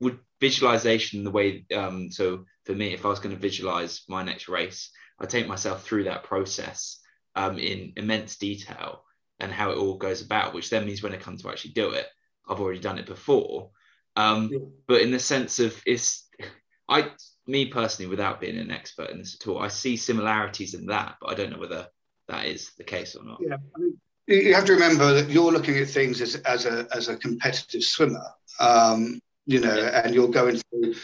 It 0.00 0.04
would 0.04 0.18
visualization 0.40 1.24
the 1.24 1.30
way. 1.30 1.64
Um, 1.74 2.10
so 2.10 2.44
for 2.64 2.74
me, 2.74 2.92
if 2.92 3.04
I 3.04 3.08
was 3.08 3.20
going 3.20 3.34
to 3.34 3.40
visualize 3.40 4.02
my 4.08 4.22
next 4.22 4.48
race, 4.48 4.90
I 5.18 5.26
take 5.26 5.48
myself 5.48 5.82
through 5.82 6.04
that 6.04 6.24
process 6.24 7.00
um, 7.34 7.58
in 7.58 7.92
immense 7.96 8.36
detail 8.36 9.02
and 9.40 9.52
how 9.52 9.70
it 9.70 9.78
all 9.78 9.96
goes 9.96 10.22
about, 10.22 10.54
which 10.54 10.70
then 10.70 10.86
means 10.86 11.02
when 11.02 11.12
I 11.12 11.16
come 11.16 11.36
to 11.38 11.48
actually 11.48 11.72
do 11.72 11.90
it, 11.90 12.06
I've 12.48 12.60
already 12.60 12.80
done 12.80 12.98
it 12.98 13.06
before. 13.06 13.70
Um, 14.16 14.50
yeah. 14.52 14.58
But 14.86 15.02
in 15.02 15.10
the 15.10 15.18
sense 15.18 15.58
of 15.58 15.80
it's, 15.86 16.28
I, 16.88 17.10
me 17.46 17.66
personally, 17.66 18.08
without 18.08 18.40
being 18.40 18.58
an 18.58 18.70
expert 18.70 19.10
in 19.10 19.18
this 19.18 19.36
at 19.40 19.46
all, 19.48 19.58
I 19.58 19.68
see 19.68 19.96
similarities 19.96 20.74
in 20.74 20.86
that, 20.86 21.16
but 21.20 21.30
I 21.30 21.34
don't 21.34 21.50
know 21.50 21.58
whether 21.58 21.88
that 22.28 22.46
is 22.46 22.72
the 22.76 22.84
case 22.84 23.14
or 23.14 23.24
not. 23.24 23.38
Yeah, 23.40 23.56
I 23.74 23.78
mean, 23.78 24.00
you 24.26 24.54
have 24.54 24.64
to 24.66 24.72
remember 24.72 25.12
that 25.14 25.30
you're 25.30 25.52
looking 25.52 25.78
at 25.78 25.88
things 25.88 26.20
as, 26.20 26.36
as 26.36 26.66
a 26.66 26.88
as 26.92 27.08
a 27.08 27.16
competitive 27.16 27.82
swimmer. 27.82 28.24
Um, 28.58 29.20
you 29.46 29.60
know, 29.60 29.76
and 29.76 30.14
you're 30.14 30.28
going 30.28 30.56
through 30.56 30.94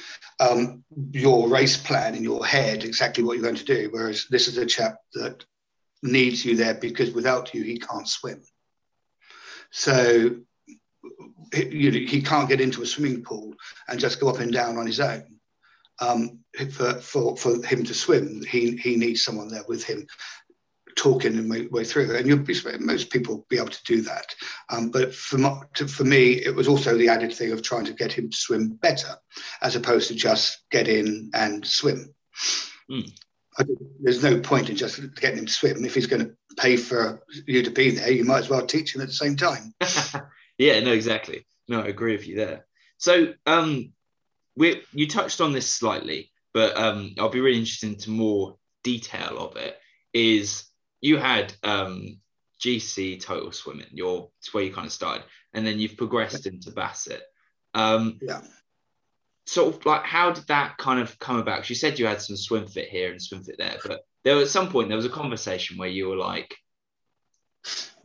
um, 0.40 0.84
your 1.12 1.49
race 1.49 1.76
plan 1.76 2.14
in 2.14 2.25
your 2.25 2.44
head, 2.44 2.84
exactly 2.84 3.22
what 3.22 3.34
you're 3.34 3.44
going 3.44 3.54
to 3.54 3.64
do. 3.64 3.88
Whereas 3.92 4.26
this 4.30 4.49
is 4.49 4.58
a 4.58 4.66
chap 4.66 4.96
that 5.14 5.44
needs 6.02 6.44
you 6.44 6.56
there 6.56 6.75
because 6.75 7.12
without 7.12 7.54
you, 7.54 7.62
he 7.62 7.78
can't 7.78 8.08
swim. 8.08 8.42
So 9.70 10.37
he, 11.54 12.06
he 12.06 12.20
can't 12.20 12.49
get 12.49 12.61
into 12.61 12.82
a 12.82 12.87
swimming 12.87 13.22
pool 13.22 13.54
and 13.88 14.00
just 14.00 14.20
go 14.20 14.28
up 14.28 14.40
and 14.40 14.52
down 14.52 14.76
on 14.76 14.87
his 14.87 15.00
own. 15.00 15.25
Um, 16.00 16.40
for, 16.72 16.94
for, 16.94 17.37
for 17.37 17.64
him 17.64 17.84
to 17.84 17.94
swim, 17.94 18.42
he, 18.42 18.76
he 18.76 18.96
needs 18.96 19.22
someone 19.22 19.49
there 19.49 19.62
with 19.68 19.84
him 19.84 20.06
talking 20.96 21.37
and 21.37 21.70
way 21.70 21.84
through. 21.84 22.14
And 22.16 22.26
you'll 22.26 22.38
be, 22.38 22.54
most 22.80 23.11
people 23.11 23.46
be 23.49 23.58
able 23.58 23.68
to 23.68 23.84
do 23.84 24.02
that. 24.02 24.34
Um, 24.68 24.90
but 24.90 25.14
for, 25.14 25.68
to, 25.75 25.88
for 25.88 26.04
me, 26.04 26.32
it 26.32 26.54
was 26.54 26.68
also 26.68 26.96
the 26.96 27.08
added 27.08 27.32
thing 27.32 27.52
of 27.52 27.62
trying 27.62 27.84
to 27.87 27.94
get 27.94 28.12
him 28.12 28.30
to 28.30 28.37
swim 28.37 28.70
better, 28.70 29.14
as 29.61 29.76
opposed 29.76 30.08
to 30.08 30.14
just 30.14 30.64
get 30.70 30.88
in 30.88 31.30
and 31.34 31.66
swim. 31.66 32.14
Mm 32.90 33.12
there's 34.00 34.22
no 34.22 34.40
point 34.40 34.70
in 34.70 34.76
just 34.76 35.14
getting 35.16 35.38
him 35.38 35.46
to 35.46 35.52
swim 35.52 35.84
if 35.84 35.94
he's 35.94 36.06
going 36.06 36.25
to 36.25 36.34
pay 36.56 36.76
for 36.76 37.22
you 37.46 37.62
to 37.62 37.70
be 37.70 37.90
there, 37.90 38.11
you 38.11 38.25
might 38.25 38.38
as 38.38 38.49
well 38.49 38.66
teach 38.66 38.94
him 38.94 39.00
at 39.00 39.08
the 39.08 39.12
same 39.12 39.37
time. 39.37 39.75
yeah, 40.58 40.80
no, 40.80 40.92
exactly. 40.92 41.46
No, 41.68 41.80
I 41.80 41.87
agree 41.87 42.12
with 42.16 42.26
you 42.26 42.37
there. 42.37 42.66
So, 42.99 43.34
um, 43.46 43.92
we 44.56 44.82
you 44.92 45.08
touched 45.08 45.40
on 45.40 45.52
this 45.52 45.70
slightly, 45.70 46.30
but 46.52 46.76
um, 46.76 47.14
I'll 47.18 47.30
be 47.30 47.40
really 47.40 47.58
interested 47.58 47.90
into 47.90 48.11
more 48.11 48.56
detail 48.84 49.38
of 49.38 49.56
it. 49.56 49.78
Is 50.12 50.64
you 51.02 51.18
had 51.18 51.52
um, 51.62 52.18
GC 52.61 53.21
total 53.21 53.52
swimming, 53.52 53.88
your 53.90 54.30
it's 54.38 54.54
where 54.54 54.64
you 54.64 54.73
kind 54.73 54.87
of 54.87 54.92
started, 54.92 55.25
and 55.52 55.66
then 55.66 55.78
you've 55.78 55.99
progressed 55.99 56.47
into 56.47 56.71
Bassett. 56.71 57.23
Um, 57.75 58.18
yeah. 58.23 58.40
Sort 59.44 59.75
of 59.75 59.85
like, 59.85 60.04
how 60.04 60.30
did 60.30 60.47
that 60.47 60.78
kind 60.78 61.00
of 61.00 61.18
come 61.18 61.38
about? 61.38 61.56
Because 61.56 61.71
you 61.71 61.76
said 61.76 61.99
you 61.99 62.06
had 62.06 62.23
some 62.23 62.37
swim 62.37 62.68
fit 62.68 62.88
here 62.88 63.11
and 63.11 63.21
swim 63.21 63.42
fit 63.42 63.59
there, 63.59 63.76
but 63.85 64.06
there 64.23 64.37
was 64.37 64.44
at 64.44 64.52
some 64.52 64.71
point 64.71 64.88
there 64.88 64.97
was 64.97 65.04
a 65.04 65.11
conversation 65.11 65.76
where 65.76 65.88
you 65.88 66.09
were 66.09 66.16
like, 66.16 66.56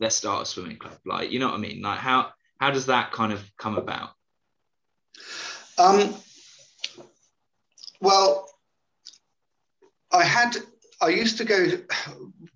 "Let's 0.00 0.16
start 0.16 0.42
a 0.42 0.46
swimming 0.46 0.78
club." 0.78 0.98
Like, 1.06 1.30
you 1.30 1.38
know 1.38 1.46
what 1.46 1.54
I 1.54 1.58
mean? 1.58 1.80
Like, 1.80 1.98
how 1.98 2.32
how 2.58 2.72
does 2.72 2.86
that 2.86 3.12
kind 3.12 3.32
of 3.32 3.48
come 3.56 3.78
about? 3.78 4.10
Um, 5.78 6.16
well, 8.00 8.50
I 10.10 10.24
had 10.24 10.56
I 11.00 11.10
used 11.10 11.38
to 11.38 11.44
go 11.44 11.68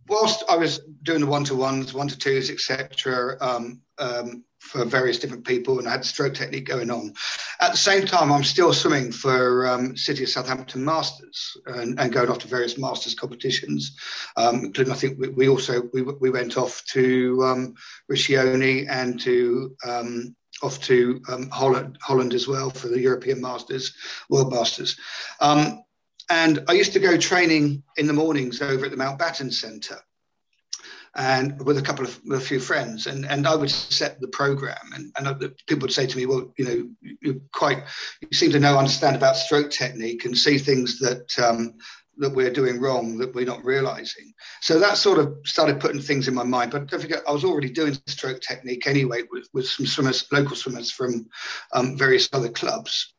whilst 0.09 0.45
I 0.49 0.57
was 0.57 0.81
doing 1.03 1.21
the 1.21 1.27
one 1.27 1.45
to 1.45 1.55
ones, 1.55 1.95
one 1.95 2.09
to 2.09 2.19
twos, 2.19 2.51
etc. 2.51 3.37
Um, 3.41 3.81
um, 3.99 4.45
for 4.63 4.85
various 4.85 5.19
different 5.19 5.45
people, 5.45 5.79
and 5.79 5.89
I 5.89 5.93
had 5.93 6.05
stroke 6.05 6.35
technique 6.35 6.67
going 6.67 6.91
on. 6.91 7.13
At 7.61 7.73
the 7.73 7.79
same 7.79 8.07
time, 8.07 8.31
I'm 8.31 8.45
still 8.45 8.73
swimming 8.73 9.11
for 9.11 9.67
um, 9.67 9.97
City 9.97 10.23
of 10.23 10.29
Southampton 10.29 10.85
Masters 10.85 11.57
and, 11.67 11.99
and, 11.99 12.13
going 12.13 12.31
off 12.31 12.39
to 12.39 12.49
various 12.49 12.79
Masters 12.79 13.15
competitions, 13.15 13.97
um, 14.37 14.65
including 14.65 14.93
I 14.93 14.97
think 14.97 15.19
we, 15.19 15.29
we, 15.31 15.49
also 15.49 15.83
we, 15.93 16.03
we 16.03 16.31
went 16.31 16.57
off 16.57 16.83
to 16.93 17.43
um, 17.45 17.75
Riccione 18.11 18.87
and 18.89 19.21
to 19.21 19.77
um, 19.85 20.37
off 20.63 20.81
to 20.83 21.21
um, 21.29 21.51
Holland, 21.51 21.99
Holland 22.01 22.33
as 22.33 22.47
well 22.47 22.71
for 22.71 22.87
the 22.87 23.01
European 23.01 23.41
Masters, 23.41 23.95
World 24.31 24.53
Masters. 24.53 24.97
Um, 25.41 25.83
and 26.33 26.65
I 26.67 26.73
used 26.73 26.95
to 26.95 26.99
go 26.99 27.19
training 27.19 27.83
in 27.99 28.07
the 28.07 28.15
mornings 28.15 28.62
over 28.62 28.87
at 28.87 28.91
the 28.91 28.97
Mountbatten 28.97 29.53
Centre 29.53 29.99
and 31.15 31.62
with 31.67 31.77
a 31.77 31.83
couple 31.83 32.07
of 32.07 32.19
a 32.33 32.41
few 32.41 32.59
friends 32.59 33.07
and 33.07 33.27
and 33.27 33.47
I 33.47 33.55
would 33.55 33.71
set 33.71 34.19
the 34.19 34.29
program 34.29 34.87
and, 34.95 35.12
and 35.17 35.55
people 35.67 35.83
would 35.83 35.93
say 35.93 36.07
to 36.07 36.17
me 36.17 36.25
well 36.25 36.51
you 36.57 36.65
know 36.65 36.79
you 37.21 37.43
quite 37.53 37.85
you 38.23 38.29
seem 38.33 38.51
to 38.53 38.61
know 38.61 38.79
understand 38.79 39.15
about 39.15 39.37
stroke 39.37 39.71
technique 39.71 40.25
and 40.25 40.37
see 40.37 40.57
things 40.57 40.99
that 41.01 41.39
um, 41.39 41.75
that 42.17 42.35
we're 42.35 42.53
doing 42.53 42.81
wrong 42.81 43.19
that 43.19 43.35
we're 43.35 43.47
not 43.47 43.65
realizing. 43.65 44.33
So 44.61 44.79
that 44.79 44.97
sort 44.97 45.19
of 45.19 45.35
started 45.45 45.81
putting 45.81 46.01
things 46.01 46.29
in 46.29 46.35
my 46.35 46.45
mind. 46.45 46.71
But 46.71 46.87
don't 46.87 47.01
forget, 47.01 47.23
I 47.27 47.33
was 47.33 47.45
already 47.45 47.71
doing 47.71 47.97
stroke 48.07 48.41
technique 48.43 48.87
anyway 48.87 49.23
with, 49.31 49.49
with 49.55 49.67
some 49.67 49.87
swimmers, 49.87 50.27
local 50.31 50.55
swimmers 50.55 50.91
from 50.91 51.27
um, 51.73 51.97
various 51.97 52.29
other 52.35 52.51
clubs. 52.51 53.15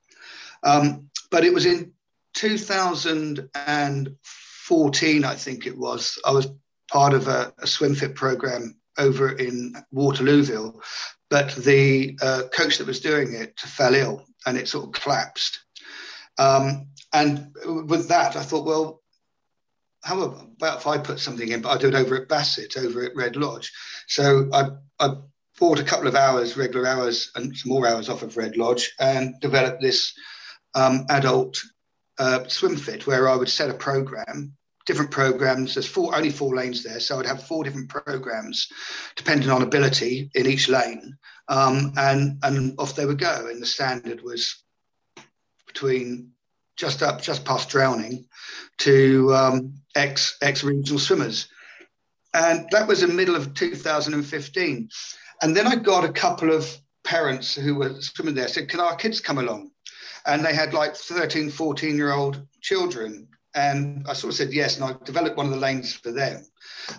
Um, 0.62 1.10
but 1.32 1.44
it 1.44 1.52
was 1.52 1.66
in 1.66 1.92
2014, 2.34 5.26
I 5.26 5.36
think 5.36 5.68
it 5.68 5.78
was. 5.78 6.18
I 6.26 6.32
was 6.32 6.48
part 6.92 7.14
of 7.14 7.28
a, 7.28 7.54
a 7.60 7.68
swim 7.68 7.96
fit 7.96 8.16
program 8.16 8.76
over 8.98 9.32
in 9.32 9.76
Waterlooville, 9.94 10.82
but 11.30 11.56
the 11.56 12.18
uh, 12.22 12.44
coach 12.54 12.78
that 12.78 12.88
was 12.88 13.00
doing 13.00 13.34
it 13.34 13.60
fell 13.60 13.96
ill 13.96 14.26
and 14.46 14.58
it 14.58 14.68
sort 14.68 14.86
of 14.86 15.02
collapsed. 15.02 15.60
Um, 16.38 16.88
and 17.12 17.56
with 17.66 18.10
that, 18.10 18.36
I 18.36 18.44
thought, 18.44 18.66
well, 18.66 19.02
how 20.04 20.22
about 20.22 20.78
if 20.78 20.88
I 20.88 20.98
put 20.98 21.20
something 21.20 21.48
in, 21.48 21.62
but 21.62 21.70
I 21.70 21.78
do 21.78 21.88
it 21.88 21.96
over 21.96 22.16
at 22.16 22.28
Bassett, 22.28 22.78
over 22.78 23.04
at 23.04 23.16
Red 23.16 23.36
Lodge. 23.36 23.72
So 24.08 24.50
I, 24.52 24.70
I 25.00 25.16
bought 25.60 25.80
a 25.80 25.84
couple 25.84 26.08
of 26.08 26.16
hours, 26.16 26.58
regular 26.58 26.88
hours, 26.88 27.32
and 27.36 27.56
some 27.56 27.72
more 27.72 27.88
hours 27.88 28.10
off 28.10 28.22
of 28.22 28.36
Red 28.36 28.58
Lodge, 28.58 28.92
and 29.00 29.40
developed 29.40 29.82
this 29.82 30.14
um, 30.76 31.06
adult 31.10 31.62
uh, 32.20 32.48
swim 32.48 32.76
fit 32.76 33.08
where 33.08 33.30
I 33.30 33.36
would 33.36 33.50
set 33.50 33.70
a 33.70 33.74
program, 33.74 34.56
different 34.86 35.12
programs. 35.12 35.74
There's 35.74 35.88
four, 35.88 36.16
only 36.16 36.30
four 36.30 36.56
lanes 36.56 36.84
there, 36.84 37.00
so 37.00 37.20
I'd 37.20 37.26
have 37.26 37.48
four 37.48 37.64
different 37.64 37.90
programs, 37.90 38.68
depending 39.16 39.50
on 39.50 39.62
ability 39.62 40.30
in 40.36 40.46
each 40.46 40.70
lane, 40.70 41.18
um, 41.48 41.94
and 41.98 42.38
and 42.44 42.76
off 42.78 42.96
they 42.96 43.06
would 43.06 43.20
go. 43.20 43.48
And 43.48 43.62
the 43.62 43.66
standard 43.66 44.22
was 44.22 44.64
between 45.68 46.32
just 46.76 47.04
up, 47.04 47.22
just 47.22 47.46
past 47.46 47.70
drowning, 47.70 48.26
to 48.80 49.34
um, 49.34 49.74
ex 49.96 50.38
ex 50.42 50.64
regional 50.64 51.00
swimmers, 51.00 51.48
and 52.34 52.68
that 52.72 52.88
was 52.88 53.04
in 53.04 53.10
the 53.10 53.16
middle 53.16 53.36
of 53.36 53.54
2015. 53.54 54.90
And 55.42 55.58
then 55.58 55.68
I 55.68 55.76
got 55.76 56.06
a 56.06 56.14
couple 56.14 56.52
of 56.52 56.78
parents 57.04 57.54
who 57.54 57.76
were 57.76 58.00
swimming 58.02 58.36
there 58.36 58.48
said, 58.48 58.70
"Can 58.70 58.80
our 58.80 58.96
kids 58.96 59.20
come 59.20 59.40
along?" 59.40 59.72
And 60.26 60.44
they 60.44 60.54
had 60.54 60.74
like 60.74 60.96
13, 60.96 61.50
14 61.50 61.96
year 61.96 62.14
old 62.14 62.46
children. 62.62 63.28
And 63.56 64.06
I 64.10 64.14
sort 64.14 64.34
of 64.34 64.38
said 64.38 64.52
yes, 64.52 64.78
and 64.78 64.86
I 64.86 64.96
developed 65.06 65.38
one 65.38 65.46
of 65.46 65.52
the 65.52 65.60
lanes 65.60 65.94
for 65.94 66.12
them. 66.12 66.44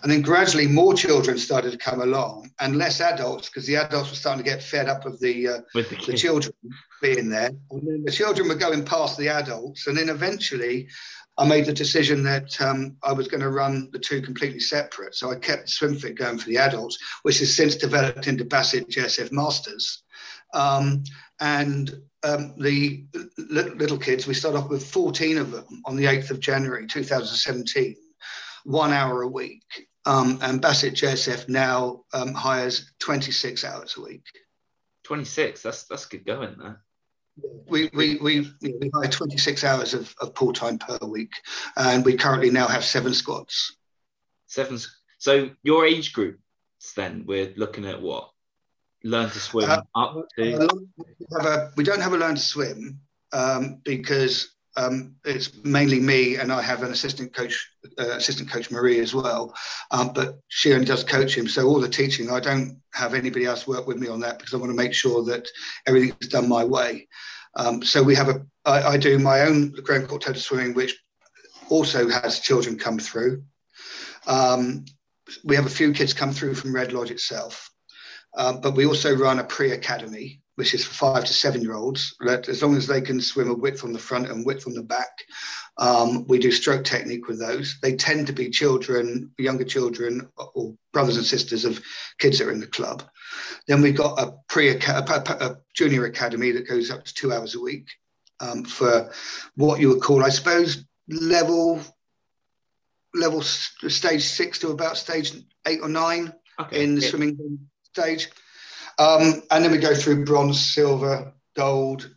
And 0.02 0.12
then 0.12 0.22
gradually 0.22 0.68
more 0.68 0.94
children 0.94 1.36
started 1.36 1.72
to 1.72 1.78
come 1.78 2.00
along 2.00 2.50
and 2.60 2.76
less 2.76 3.00
adults 3.00 3.48
because 3.48 3.66
the 3.66 3.76
adults 3.76 4.10
were 4.10 4.16
starting 4.16 4.44
to 4.44 4.48
get 4.48 4.62
fed 4.62 4.88
up 4.88 5.04
of 5.04 5.18
the, 5.20 5.48
uh, 5.48 5.60
the, 5.74 5.82
the, 6.06 6.16
children 6.16 6.54
being 7.02 7.28
there. 7.28 7.50
And 7.70 7.82
then 7.86 8.04
the 8.04 8.12
children 8.12 8.48
were 8.48 8.54
going 8.54 8.84
past 8.84 9.18
the 9.18 9.28
adults. 9.28 9.88
And 9.88 9.96
then 9.96 10.08
eventually 10.08 10.88
I 11.36 11.46
made 11.46 11.66
the 11.66 11.72
decision 11.72 12.22
that 12.24 12.60
um, 12.60 12.96
I 13.02 13.12
was 13.12 13.26
going 13.26 13.40
to 13.40 13.50
run 13.50 13.88
the 13.92 13.98
two 13.98 14.22
completely 14.22 14.60
separate. 14.60 15.14
So 15.14 15.30
I 15.30 15.36
kept 15.36 15.68
SwimFit 15.68 16.16
going 16.16 16.38
for 16.38 16.48
the 16.48 16.58
adults, 16.58 16.98
which 17.22 17.40
has 17.40 17.54
since 17.54 17.74
developed 17.74 18.28
into 18.28 18.44
Bassett 18.44 18.88
JSF 18.88 19.32
Masters. 19.32 20.04
Um, 20.52 21.02
and 21.40 22.00
um, 22.24 22.54
the 22.58 23.04
little 23.36 23.98
kids, 23.98 24.26
we 24.26 24.34
start 24.34 24.56
off 24.56 24.70
with 24.70 24.84
14 24.84 25.38
of 25.38 25.50
them 25.50 25.82
on 25.84 25.96
the 25.96 26.04
8th 26.04 26.30
of 26.30 26.40
January 26.40 26.86
2017 26.86 27.96
one 28.64 28.92
hour 28.92 29.22
a 29.22 29.28
week. 29.28 29.62
Um, 30.06 30.38
and 30.42 30.60
Bassett 30.60 30.94
JSF 30.94 31.48
now 31.48 32.04
um, 32.12 32.34
hires 32.34 32.92
26 32.98 33.64
hours 33.64 33.94
a 33.96 34.02
week. 34.02 34.24
26, 35.04 35.62
that's 35.62 35.84
that's 35.84 36.06
good 36.06 36.24
going 36.24 36.56
there. 36.58 36.82
We, 37.68 37.90
we, 37.92 38.16
we, 38.16 38.48
we 38.62 38.90
hire 38.94 39.10
26 39.10 39.64
hours 39.64 39.92
of, 39.92 40.14
of 40.20 40.34
pool 40.34 40.52
time 40.52 40.78
per 40.78 40.98
week, 41.04 41.32
and 41.76 42.04
we 42.04 42.16
currently 42.16 42.50
now 42.50 42.68
have 42.68 42.84
seven 42.84 43.12
squads. 43.12 43.76
Seven. 44.46 44.78
So 45.18 45.50
your 45.62 45.84
age 45.84 46.12
groups, 46.12 46.38
then 46.96 47.24
we're 47.26 47.52
looking 47.56 47.86
at 47.86 48.00
what? 48.00 48.30
Learn 49.04 49.28
to 49.30 49.38
swim 49.38 49.70
uh, 49.70 49.82
up 49.94 50.26
to. 50.36 50.68
We, 50.96 51.36
a, 51.40 51.70
we 51.76 51.84
don't 51.84 52.00
have 52.00 52.14
a 52.14 52.16
learn 52.16 52.36
to 52.36 52.40
swim 52.40 53.00
um, 53.32 53.80
because 53.84 54.54
um, 54.76 55.16
it's 55.24 55.62
mainly 55.62 56.00
me, 56.00 56.36
and 56.36 56.50
I 56.50 56.62
have 56.62 56.82
an 56.82 56.90
assistant 56.90 57.34
coach, 57.34 57.68
uh, 57.98 58.12
assistant 58.12 58.50
coach 58.50 58.70
Marie 58.70 58.98
as 59.00 59.14
well. 59.14 59.54
Um, 59.90 60.12
but 60.12 60.40
she 60.48 60.72
only 60.72 60.86
does 60.86 61.04
coach 61.04 61.36
him, 61.36 61.46
so 61.46 61.66
all 61.66 61.80
the 61.80 61.88
teaching, 61.88 62.30
I 62.30 62.40
don't 62.40 62.80
have 62.92 63.14
anybody 63.14 63.44
else 63.44 63.66
work 63.66 63.86
with 63.86 63.98
me 63.98 64.08
on 64.08 64.20
that 64.20 64.38
because 64.38 64.54
I 64.54 64.56
want 64.56 64.70
to 64.70 64.76
make 64.76 64.94
sure 64.94 65.22
that 65.24 65.48
everything's 65.86 66.28
done 66.28 66.48
my 66.48 66.64
way. 66.64 67.06
Um, 67.56 67.82
so 67.84 68.02
we 68.02 68.14
have 68.16 68.28
a, 68.28 68.44
I, 68.64 68.82
I 68.82 68.96
do 68.96 69.18
my 69.18 69.42
own 69.42 69.70
Graham 69.70 70.06
Cawte 70.06 70.22
Total 70.22 70.40
Swimming, 70.40 70.74
which 70.74 70.98
also 71.68 72.08
has 72.08 72.40
children 72.40 72.78
come 72.78 72.98
through. 72.98 73.44
Um, 74.26 74.84
we 75.44 75.56
have 75.56 75.66
a 75.66 75.70
few 75.70 75.92
kids 75.92 76.12
come 76.12 76.32
through 76.32 76.54
from 76.54 76.74
Red 76.74 76.92
Lodge 76.92 77.10
itself, 77.10 77.70
uh, 78.36 78.52
but 78.54 78.74
we 78.74 78.86
also 78.86 79.16
run 79.16 79.38
a 79.38 79.44
pre-academy 79.44 80.40
which 80.56 80.74
is 80.74 80.84
for 80.84 80.94
five 80.94 81.24
to 81.24 81.32
seven 81.32 81.62
year 81.62 81.74
olds. 81.74 82.14
That 82.20 82.48
As 82.48 82.62
long 82.62 82.76
as 82.76 82.86
they 82.86 83.00
can 83.00 83.20
swim 83.20 83.50
a 83.50 83.54
width 83.54 83.80
from 83.80 83.92
the 83.92 83.98
front 83.98 84.30
and 84.30 84.46
width 84.46 84.62
from 84.62 84.74
the 84.74 84.82
back, 84.82 85.24
um, 85.78 86.26
we 86.28 86.38
do 86.38 86.52
stroke 86.52 86.84
technique 86.84 87.26
with 87.26 87.40
those. 87.40 87.78
They 87.82 87.96
tend 87.96 88.26
to 88.28 88.32
be 88.32 88.50
children, 88.50 89.32
younger 89.38 89.64
children, 89.64 90.28
or 90.36 90.74
brothers 90.92 91.16
and 91.16 91.26
sisters 91.26 91.64
of 91.64 91.82
kids 92.18 92.38
that 92.38 92.48
are 92.48 92.52
in 92.52 92.60
the 92.60 92.66
club. 92.66 93.02
Then 93.66 93.82
we've 93.82 93.96
got 93.96 94.20
a 94.20 94.34
pre 94.48 94.68
a 94.70 95.56
junior 95.74 96.04
academy 96.04 96.52
that 96.52 96.68
goes 96.68 96.90
up 96.90 97.04
to 97.04 97.14
two 97.14 97.32
hours 97.32 97.54
a 97.54 97.60
week 97.60 97.88
um, 98.40 98.64
for 98.64 99.10
what 99.56 99.80
you 99.80 99.88
would 99.88 100.02
call, 100.02 100.24
I 100.24 100.28
suppose, 100.28 100.84
level 101.08 101.80
level 103.16 103.42
stage 103.42 104.24
six 104.24 104.58
to 104.58 104.70
about 104.70 104.96
stage 104.96 105.32
eight 105.66 105.78
or 105.80 105.88
nine 105.88 106.32
okay. 106.58 106.82
in 106.82 106.96
the 106.96 107.00
yeah. 107.00 107.08
swimming 107.08 107.68
stage. 107.94 108.28
Um, 108.98 109.42
and 109.50 109.64
then 109.64 109.72
we 109.72 109.78
go 109.78 109.94
through 109.94 110.24
bronze, 110.24 110.60
silver, 110.60 111.32
gold, 111.56 112.10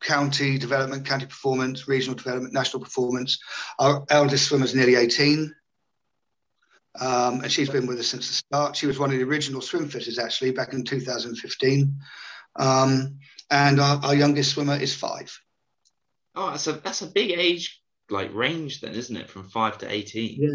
county 0.00 0.58
development, 0.58 1.06
county 1.06 1.26
performance, 1.26 1.88
regional 1.88 2.16
development, 2.16 2.54
national 2.54 2.82
performance. 2.82 3.38
Our 3.78 4.04
eldest 4.10 4.46
swimmer 4.46 4.64
is 4.64 4.74
nearly 4.74 4.94
18. 4.94 5.54
Um, 7.00 7.42
and 7.42 7.52
she's 7.52 7.70
been 7.70 7.86
with 7.86 7.98
us 7.98 8.08
since 8.08 8.28
the 8.28 8.34
start. 8.34 8.76
She 8.76 8.86
was 8.86 8.98
one 8.98 9.10
of 9.10 9.18
the 9.18 9.24
original 9.24 9.60
swim 9.60 9.88
fitters 9.88 10.18
actually 10.18 10.50
back 10.50 10.72
in 10.72 10.84
2015. 10.84 11.94
Um, 12.56 13.18
and 13.50 13.80
our, 13.80 14.00
our, 14.02 14.14
youngest 14.14 14.52
swimmer 14.52 14.76
is 14.76 14.94
five. 14.94 15.38
Oh, 16.34 16.50
that's 16.50 16.66
a 16.66 16.72
that's 16.72 17.02
a 17.02 17.06
big 17.06 17.30
age 17.30 17.80
like 18.10 18.34
range 18.34 18.80
then, 18.80 18.94
isn't 18.94 19.16
it? 19.16 19.30
From 19.30 19.48
five 19.48 19.78
to 19.78 19.90
18. 19.90 20.38
Yeah. 20.40 20.48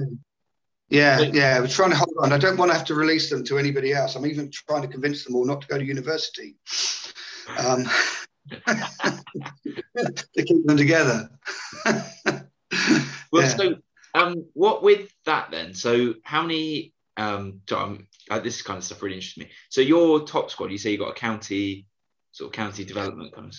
Yeah, 0.94 1.22
yeah. 1.22 1.60
We're 1.60 1.68
trying 1.68 1.90
to 1.90 1.96
hold 1.96 2.14
on. 2.22 2.32
I 2.32 2.38
don't 2.38 2.56
want 2.56 2.70
to 2.70 2.78
have 2.78 2.86
to 2.86 2.94
release 2.94 3.28
them 3.28 3.44
to 3.46 3.58
anybody 3.58 3.94
else. 3.94 4.16
I'm 4.16 4.28
even 4.28 4.52
trying 4.52 4.84
to 4.84 4.88
convince 4.88 5.24
them 5.24 5.36
all 5.36 5.44
not 5.44 5.62
to 5.62 5.68
go 5.68 5.80
to 5.80 5.84
university. 5.84 6.56
Um, 7.58 7.90
to 8.68 10.44
keep 10.46 10.64
them 10.68 10.78
together. 10.78 11.32
well, 11.86 12.44
yeah. 13.34 13.48
so 13.48 13.76
um, 14.14 14.46
what 14.54 14.84
with 14.84 15.10
that 15.26 15.50
then? 15.50 15.74
So 15.74 16.14
how 16.24 16.44
many? 16.44 16.94
Um, 17.18 17.62
uh, 17.72 18.40
this 18.40 18.62
kind 18.62 18.78
of 18.78 18.84
stuff 18.84 19.02
really 19.02 19.16
interests 19.16 19.38
me. 19.38 19.50
So 19.70 19.82
your 19.82 20.26
top 20.26 20.52
squad, 20.52 20.72
you 20.72 20.78
say 20.78 20.92
you 20.92 20.98
got 21.00 21.10
a 21.10 21.14
county 21.14 21.88
sort 22.32 22.50
of 22.50 22.54
county 22.54 22.86
development 22.86 23.34
kind 23.34 23.48
of. 23.48 23.56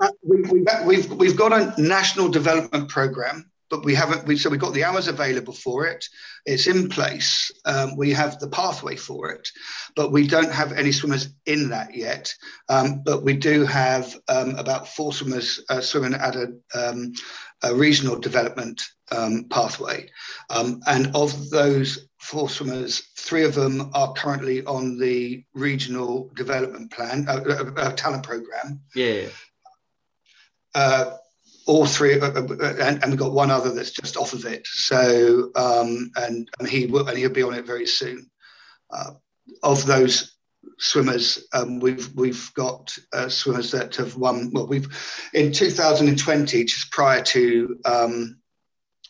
Uh, 0.00 0.12
we, 0.22 0.42
we've, 0.42 0.66
we've, 0.86 1.10
we've 1.12 1.36
got 1.36 1.52
a 1.52 1.80
national 1.80 2.28
development 2.28 2.88
program 2.88 3.50
but 3.70 3.84
we 3.84 3.94
haven't. 3.94 4.26
We, 4.26 4.36
so 4.36 4.50
we've 4.50 4.60
got 4.60 4.74
the 4.74 4.84
hours 4.84 5.08
available 5.08 5.52
for 5.52 5.86
it. 5.86 6.04
It's 6.46 6.66
in 6.66 6.88
place. 6.88 7.50
Um, 7.64 7.96
we 7.96 8.12
have 8.12 8.38
the 8.38 8.48
pathway 8.48 8.96
for 8.96 9.30
it, 9.30 9.48
but 9.96 10.12
we 10.12 10.26
don't 10.26 10.52
have 10.52 10.72
any 10.72 10.92
swimmers 10.92 11.28
in 11.46 11.68
that 11.70 11.94
yet. 11.94 12.32
Um, 12.68 13.02
but 13.04 13.22
we 13.22 13.34
do 13.34 13.64
have 13.64 14.16
um, 14.28 14.56
about 14.56 14.88
four 14.88 15.12
swimmers 15.12 15.62
uh, 15.68 15.80
swimming 15.80 16.14
at 16.14 16.36
a, 16.36 16.52
um, 16.74 17.12
a 17.62 17.74
regional 17.74 18.18
development 18.18 18.82
um, 19.10 19.46
pathway, 19.50 20.08
um, 20.50 20.80
and 20.86 21.14
of 21.14 21.50
those 21.50 22.08
four 22.20 22.48
swimmers, 22.48 23.08
three 23.16 23.44
of 23.44 23.54
them 23.54 23.90
are 23.94 24.12
currently 24.12 24.64
on 24.64 24.98
the 24.98 25.44
regional 25.54 26.30
development 26.34 26.90
plan, 26.92 27.26
uh, 27.28 27.40
uh, 27.48 27.70
uh 27.76 27.92
talent 27.92 28.22
program. 28.22 28.80
Yeah. 28.94 29.28
Uh, 30.74 31.16
all 31.68 31.84
three, 31.84 32.18
uh, 32.18 32.30
uh, 32.30 32.74
and, 32.80 33.02
and, 33.02 33.10
we've 33.10 33.18
got 33.18 33.32
one 33.32 33.50
other 33.50 33.70
that's 33.70 33.90
just 33.90 34.16
off 34.16 34.32
of 34.32 34.46
it. 34.46 34.66
So, 34.66 35.50
um, 35.54 36.10
and, 36.16 36.48
and 36.58 36.66
he 36.66 36.86
will, 36.86 37.06
and 37.06 37.16
he'll 37.16 37.28
be 37.28 37.42
on 37.42 37.54
it 37.54 37.66
very 37.66 37.86
soon. 37.86 38.30
Uh, 38.90 39.12
of 39.62 39.84
those 39.84 40.36
swimmers, 40.78 41.46
um, 41.52 41.78
we've 41.78 42.10
we've 42.14 42.52
got 42.54 42.96
uh, 43.12 43.28
swimmers 43.28 43.70
that 43.72 43.96
have 43.96 44.16
won. 44.16 44.50
Well, 44.52 44.66
we've 44.66 44.88
in 45.34 45.52
2020, 45.52 46.64
just 46.64 46.90
prior 46.90 47.22
to 47.22 47.78
um, 47.84 48.38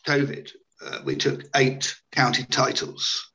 COVID, 0.05 0.51
uh, 0.85 0.99
we 1.05 1.15
took 1.15 1.45
eight 1.55 1.95
county 2.11 2.43
titles, 2.43 3.31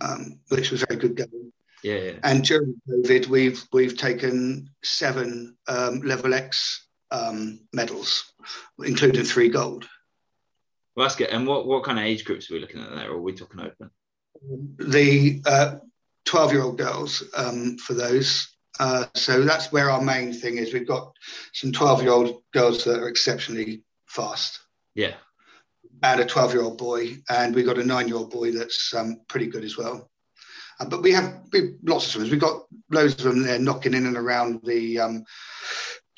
um, 0.00 0.40
which 0.48 0.70
was 0.70 0.84
very 0.88 0.98
good 0.98 1.16
going. 1.16 1.52
Yeah, 1.82 1.96
yeah. 1.96 2.12
And 2.24 2.42
during 2.42 2.80
COVID, 2.88 3.26
we've 3.26 3.62
we've 3.74 3.96
taken 3.96 4.70
seven 4.82 5.58
um, 5.68 6.00
level 6.00 6.32
X 6.32 6.85
um, 7.10 7.60
medals, 7.72 8.32
including 8.84 9.24
three 9.24 9.48
gold. 9.48 9.88
Well, 10.94 11.04
that's 11.04 11.16
good. 11.16 11.28
And 11.28 11.46
what, 11.46 11.66
what 11.66 11.84
kind 11.84 11.98
of 11.98 12.04
age 12.04 12.24
groups 12.24 12.50
are 12.50 12.54
we 12.54 12.60
looking 12.60 12.82
at 12.82 12.94
there? 12.94 13.10
Or 13.10 13.16
are 13.16 13.20
we 13.20 13.34
talking 13.34 13.60
open? 13.60 13.90
The 14.78 15.40
12 16.24 16.50
uh, 16.50 16.52
year 16.52 16.62
old 16.62 16.78
girls 16.78 17.22
um, 17.36 17.76
for 17.78 17.94
those. 17.94 18.56
Uh, 18.78 19.06
so 19.14 19.42
that's 19.42 19.72
where 19.72 19.90
our 19.90 20.00
main 20.00 20.32
thing 20.32 20.58
is. 20.58 20.72
We've 20.72 20.86
got 20.86 21.12
some 21.52 21.72
12 21.72 22.02
year 22.02 22.12
old 22.12 22.42
girls 22.52 22.84
that 22.84 23.00
are 23.00 23.08
exceptionally 23.08 23.82
fast. 24.06 24.60
Yeah. 24.94 25.14
And 26.02 26.20
a 26.20 26.24
12 26.24 26.54
year 26.54 26.62
old 26.62 26.78
boy. 26.78 27.16
And 27.28 27.54
we've 27.54 27.66
got 27.66 27.78
a 27.78 27.84
nine 27.84 28.08
year 28.08 28.16
old 28.16 28.30
boy 28.30 28.52
that's 28.52 28.94
um, 28.94 29.20
pretty 29.28 29.46
good 29.46 29.64
as 29.64 29.76
well. 29.76 30.10
Uh, 30.78 30.86
but 30.86 31.02
we 31.02 31.12
have 31.12 31.42
we, 31.52 31.76
lots 31.84 32.06
of 32.06 32.12
swimmers. 32.12 32.30
We've 32.30 32.40
got 32.40 32.64
loads 32.90 33.14
of 33.24 33.34
them 33.34 33.42
there 33.42 33.58
knocking 33.58 33.94
in 33.94 34.06
and 34.06 34.16
around 34.16 34.60
the 34.64 35.00
um, 35.00 35.24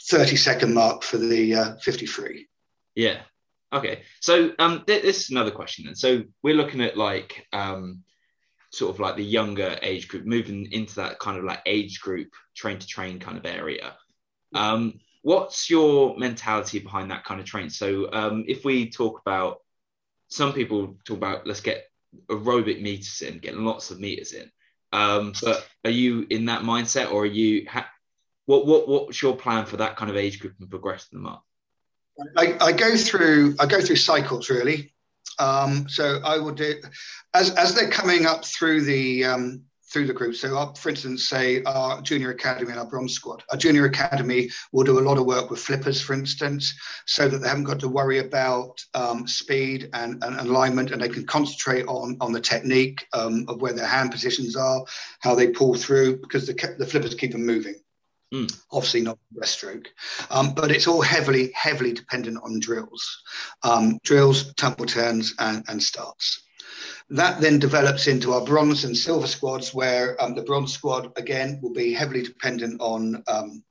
30 0.08 0.36
second 0.36 0.74
mark 0.74 1.02
for 1.02 1.18
the 1.18 1.54
uh, 1.54 1.76
53. 1.76 2.46
Yeah. 2.94 3.20
Okay. 3.72 4.02
So 4.20 4.52
um, 4.58 4.84
th- 4.86 5.02
this 5.02 5.24
is 5.24 5.30
another 5.30 5.50
question 5.50 5.86
then. 5.86 5.94
So 5.94 6.22
we're 6.42 6.54
looking 6.54 6.80
at 6.80 6.96
like 6.96 7.46
um, 7.52 8.02
sort 8.70 8.94
of 8.94 9.00
like 9.00 9.16
the 9.16 9.24
younger 9.24 9.78
age 9.82 10.08
group, 10.08 10.24
moving 10.24 10.70
into 10.72 10.94
that 10.96 11.18
kind 11.18 11.38
of 11.38 11.44
like 11.44 11.60
age 11.66 12.00
group, 12.00 12.28
train 12.56 12.78
to 12.78 12.86
train 12.86 13.18
kind 13.18 13.36
of 13.36 13.44
area. 13.44 13.94
Um, 14.54 15.00
what's 15.22 15.68
your 15.68 16.16
mentality 16.16 16.78
behind 16.78 17.10
that 17.10 17.24
kind 17.24 17.40
of 17.40 17.46
train? 17.46 17.68
So 17.68 18.10
um, 18.12 18.44
if 18.48 18.64
we 18.64 18.90
talk 18.90 19.20
about, 19.20 19.58
some 20.28 20.52
people 20.52 20.96
talk 21.04 21.16
about 21.16 21.46
let's 21.46 21.60
get 21.60 21.84
aerobic 22.30 22.80
meters 22.80 23.22
in, 23.22 23.38
getting 23.38 23.64
lots 23.64 23.90
of 23.90 24.00
meters 24.00 24.32
in. 24.32 24.50
Um, 24.92 25.34
but 25.42 25.66
are 25.84 25.90
you 25.90 26.26
in 26.30 26.46
that 26.46 26.62
mindset, 26.62 27.12
or 27.12 27.22
are 27.22 27.26
you? 27.26 27.66
Ha- 27.68 27.90
what 28.48 28.66
what 28.66 28.88
what's 28.88 29.20
your 29.20 29.36
plan 29.36 29.66
for 29.66 29.76
that 29.76 29.96
kind 29.96 30.10
of 30.10 30.16
age 30.16 30.40
group 30.40 30.54
and 30.58 30.70
progressing 30.70 31.18
them 31.18 31.26
up? 31.26 31.44
I, 32.36 32.56
I 32.60 32.72
go 32.72 32.96
through 32.96 33.54
I 33.60 33.66
go 33.66 33.80
through 33.82 33.96
cycles 33.96 34.48
really. 34.48 34.90
Um, 35.38 35.86
so 35.88 36.20
I 36.24 36.38
will 36.38 36.54
do 36.54 36.74
as 37.34 37.50
as 37.56 37.74
they're 37.74 37.90
coming 37.90 38.24
up 38.24 38.46
through 38.46 38.84
the 38.84 39.24
um, 39.26 39.64
through 39.92 40.06
the 40.06 40.14
group. 40.14 40.34
So, 40.34 40.72
for 40.78 40.88
instance, 40.88 41.28
say 41.28 41.62
our 41.64 42.00
junior 42.00 42.30
academy 42.30 42.70
and 42.70 42.80
our 42.80 42.86
bronze 42.86 43.12
squad. 43.12 43.42
Our 43.50 43.58
junior 43.58 43.84
academy 43.84 44.48
will 44.72 44.84
do 44.84 44.98
a 44.98 45.06
lot 45.08 45.18
of 45.18 45.26
work 45.26 45.50
with 45.50 45.60
flippers, 45.60 46.00
for 46.00 46.14
instance, 46.14 46.74
so 47.06 47.28
that 47.28 47.38
they 47.38 47.48
haven't 47.48 47.64
got 47.64 47.80
to 47.80 47.88
worry 47.88 48.18
about 48.18 48.82
um, 48.94 49.26
speed 49.26 49.90
and, 49.92 50.22
and, 50.24 50.40
alignment, 50.40 50.90
and 50.90 51.00
they 51.00 51.08
can 51.08 51.26
concentrate 51.26 51.86
on 51.86 52.16
on 52.22 52.32
the 52.32 52.40
technique 52.40 53.06
um, 53.12 53.44
of 53.48 53.60
where 53.60 53.74
their 53.74 53.86
hand 53.86 54.10
positions 54.10 54.56
are, 54.56 54.82
how 55.20 55.34
they 55.34 55.48
pull 55.48 55.74
through, 55.74 56.16
because 56.16 56.46
the 56.46 56.74
the 56.78 56.86
flippers 56.86 57.14
keep 57.14 57.32
them 57.32 57.44
moving. 57.44 57.74
Mm. 58.32 58.62
Obviously 58.72 59.00
not 59.00 59.18
breaststroke, 59.34 59.86
um, 60.30 60.52
but 60.52 60.70
it's 60.70 60.86
all 60.86 61.00
heavily, 61.00 61.50
heavily 61.54 61.94
dependent 61.94 62.38
on 62.42 62.60
drills, 62.60 63.22
um, 63.62 63.98
drills, 64.04 64.52
tumble 64.54 64.84
turns, 64.84 65.34
and, 65.38 65.64
and, 65.68 65.82
starts. 65.82 66.42
That 67.08 67.40
then 67.40 67.58
develops 67.58 68.06
into 68.06 68.34
our 68.34 68.44
bronze 68.44 68.84
and 68.84 68.94
silver 68.94 69.26
squads, 69.26 69.72
where 69.72 70.22
um, 70.22 70.34
the 70.34 70.42
bronze 70.42 70.74
squad 70.74 71.10
again 71.16 71.58
will 71.62 71.72
be 71.72 71.94
heavily 71.94 72.22
dependent 72.22 72.78
on 72.82 73.22
um, 73.28 73.64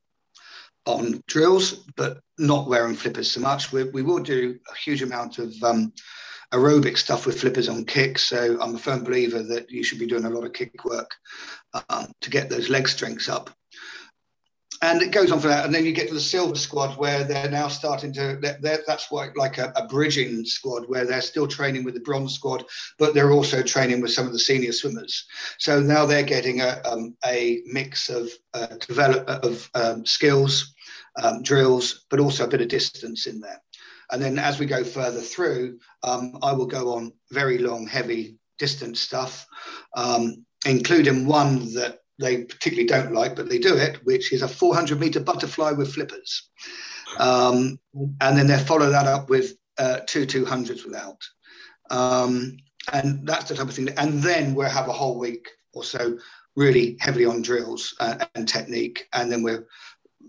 on 0.88 1.22
drills, 1.28 1.86
but 1.96 2.20
not 2.40 2.68
wearing 2.68 2.96
flippers 2.96 3.30
so 3.30 3.42
much. 3.42 3.72
We, 3.72 3.84
we 3.84 4.02
will 4.02 4.24
do 4.24 4.58
a 4.72 4.76
huge 4.76 5.04
amount 5.04 5.38
of 5.38 5.54
um, 5.62 5.94
aerobic 6.54 6.98
stuff 6.98 7.26
with 7.26 7.42
flippers 7.42 7.70
on 7.70 7.86
kicks. 7.86 8.24
So 8.24 8.58
I'm 8.60 8.76
a 8.76 8.80
firm 8.80 9.04
believer 9.04 9.44
that 9.44 9.70
you 9.70 9.84
should 9.84 10.00
be 10.00 10.08
doing 10.08 10.26
a 10.26 10.30
lot 10.30 10.46
of 10.46 10.54
kick 10.54 10.86
work 10.86 11.12
um, 11.90 12.12
to 12.22 12.30
get 12.30 12.50
those 12.50 12.70
leg 12.70 12.88
strengths 12.88 13.30
up 13.30 13.50
and 14.82 15.02
it 15.02 15.12
goes 15.12 15.32
on 15.32 15.40
for 15.40 15.48
that. 15.48 15.66
And 15.66 15.74
then 15.74 15.86
you 15.86 15.92
get 15.92 16.08
to 16.10 16.14
the 16.14 16.20
silver 16.20 16.56
squad 16.56 16.98
where 16.98 17.24
they're 17.24 17.50
now 17.50 17.68
starting 17.68 18.14
to, 18.14 18.38
they're, 18.42 18.58
they're, 18.62 18.84
that's 18.86 19.10
why 19.10 19.30
like 19.36 19.58
a, 19.58 19.72
a, 19.76 19.88
bridging 19.88 20.46
squad 20.46 20.88
where 20.88 21.06
they're 21.06 21.22
still 21.22 21.48
training 21.48 21.84
with 21.84 21.94
the 21.94 22.00
bronze 22.02 22.34
squad, 22.34 22.66
but 23.00 23.14
they're 23.14 23.32
also 23.32 23.64
training 23.64 24.02
with 24.02 24.12
some 24.12 24.28
of 24.28 24.34
the 24.34 24.40
senior 24.40 24.72
swimmers. 24.72 25.26
So 25.58 25.80
now 25.80 26.06
they're 26.06 26.24
getting 26.24 26.62
a, 26.62 26.82
um, 26.86 27.16
a 27.26 27.62
mix 27.66 28.10
of 28.10 28.30
uh, 28.54 28.68
develop 28.88 29.28
of 29.28 29.70
um, 29.74 30.06
skills, 30.06 30.74
um, 31.22 31.42
drills, 31.42 32.06
but 32.10 32.20
also 32.20 32.46
a 32.46 32.50
bit 32.50 32.62
of 32.62 32.68
distance 32.68 33.26
in 33.26 33.40
there. 33.40 33.62
And 34.12 34.22
then 34.22 34.40
as 34.40 34.60
we 34.60 34.66
go 34.66 34.84
further 34.84 35.22
through, 35.22 35.80
um, 36.04 36.38
I 36.42 36.54
will 36.54 36.68
go 36.68 36.94
on 36.94 37.14
very 37.32 37.58
long, 37.58 37.88
heavy 37.88 38.38
distance 38.58 39.00
stuff, 39.00 39.46
um, 39.96 40.46
including 40.66 41.26
one 41.26 41.74
that 41.74 42.00
they 42.20 42.44
particularly 42.44 42.88
don't 42.88 43.14
like, 43.14 43.36
but 43.36 43.50
they 43.50 43.60
do 43.60 43.76
it, 43.76 44.04
which 44.06 44.34
is 44.34 44.42
a 44.42 44.48
400 44.48 45.00
meter 45.00 45.20
butterfly 45.20 45.72
with 45.72 45.94
flippers. 45.94 46.50
Um, 47.20 47.80
and 48.22 48.38
then 48.38 48.48
they 48.48 48.58
follow 48.58 48.90
that 48.90 49.08
up 49.08 49.30
with 49.30 49.54
uh, 49.78 50.00
two 50.08 50.26
200s 50.26 50.86
without. 50.86 51.22
Um, 51.90 52.58
and 52.94 53.28
that's 53.28 53.50
the 53.50 53.56
type 53.56 53.68
of 53.68 53.74
thing. 53.74 53.90
And 53.98 54.22
then 54.22 54.56
we'll 54.56 54.70
have 54.70 54.88
a 54.88 54.94
whole 54.94 55.20
week 55.20 55.48
or 55.74 55.84
so 55.84 56.18
really 56.56 56.98
heavily 57.00 57.26
on 57.26 57.42
drills 57.42 57.96
uh, 58.00 58.26
and 58.36 58.48
technique. 58.48 59.08
And 59.14 59.32
then 59.32 59.44
we'll 59.44 59.64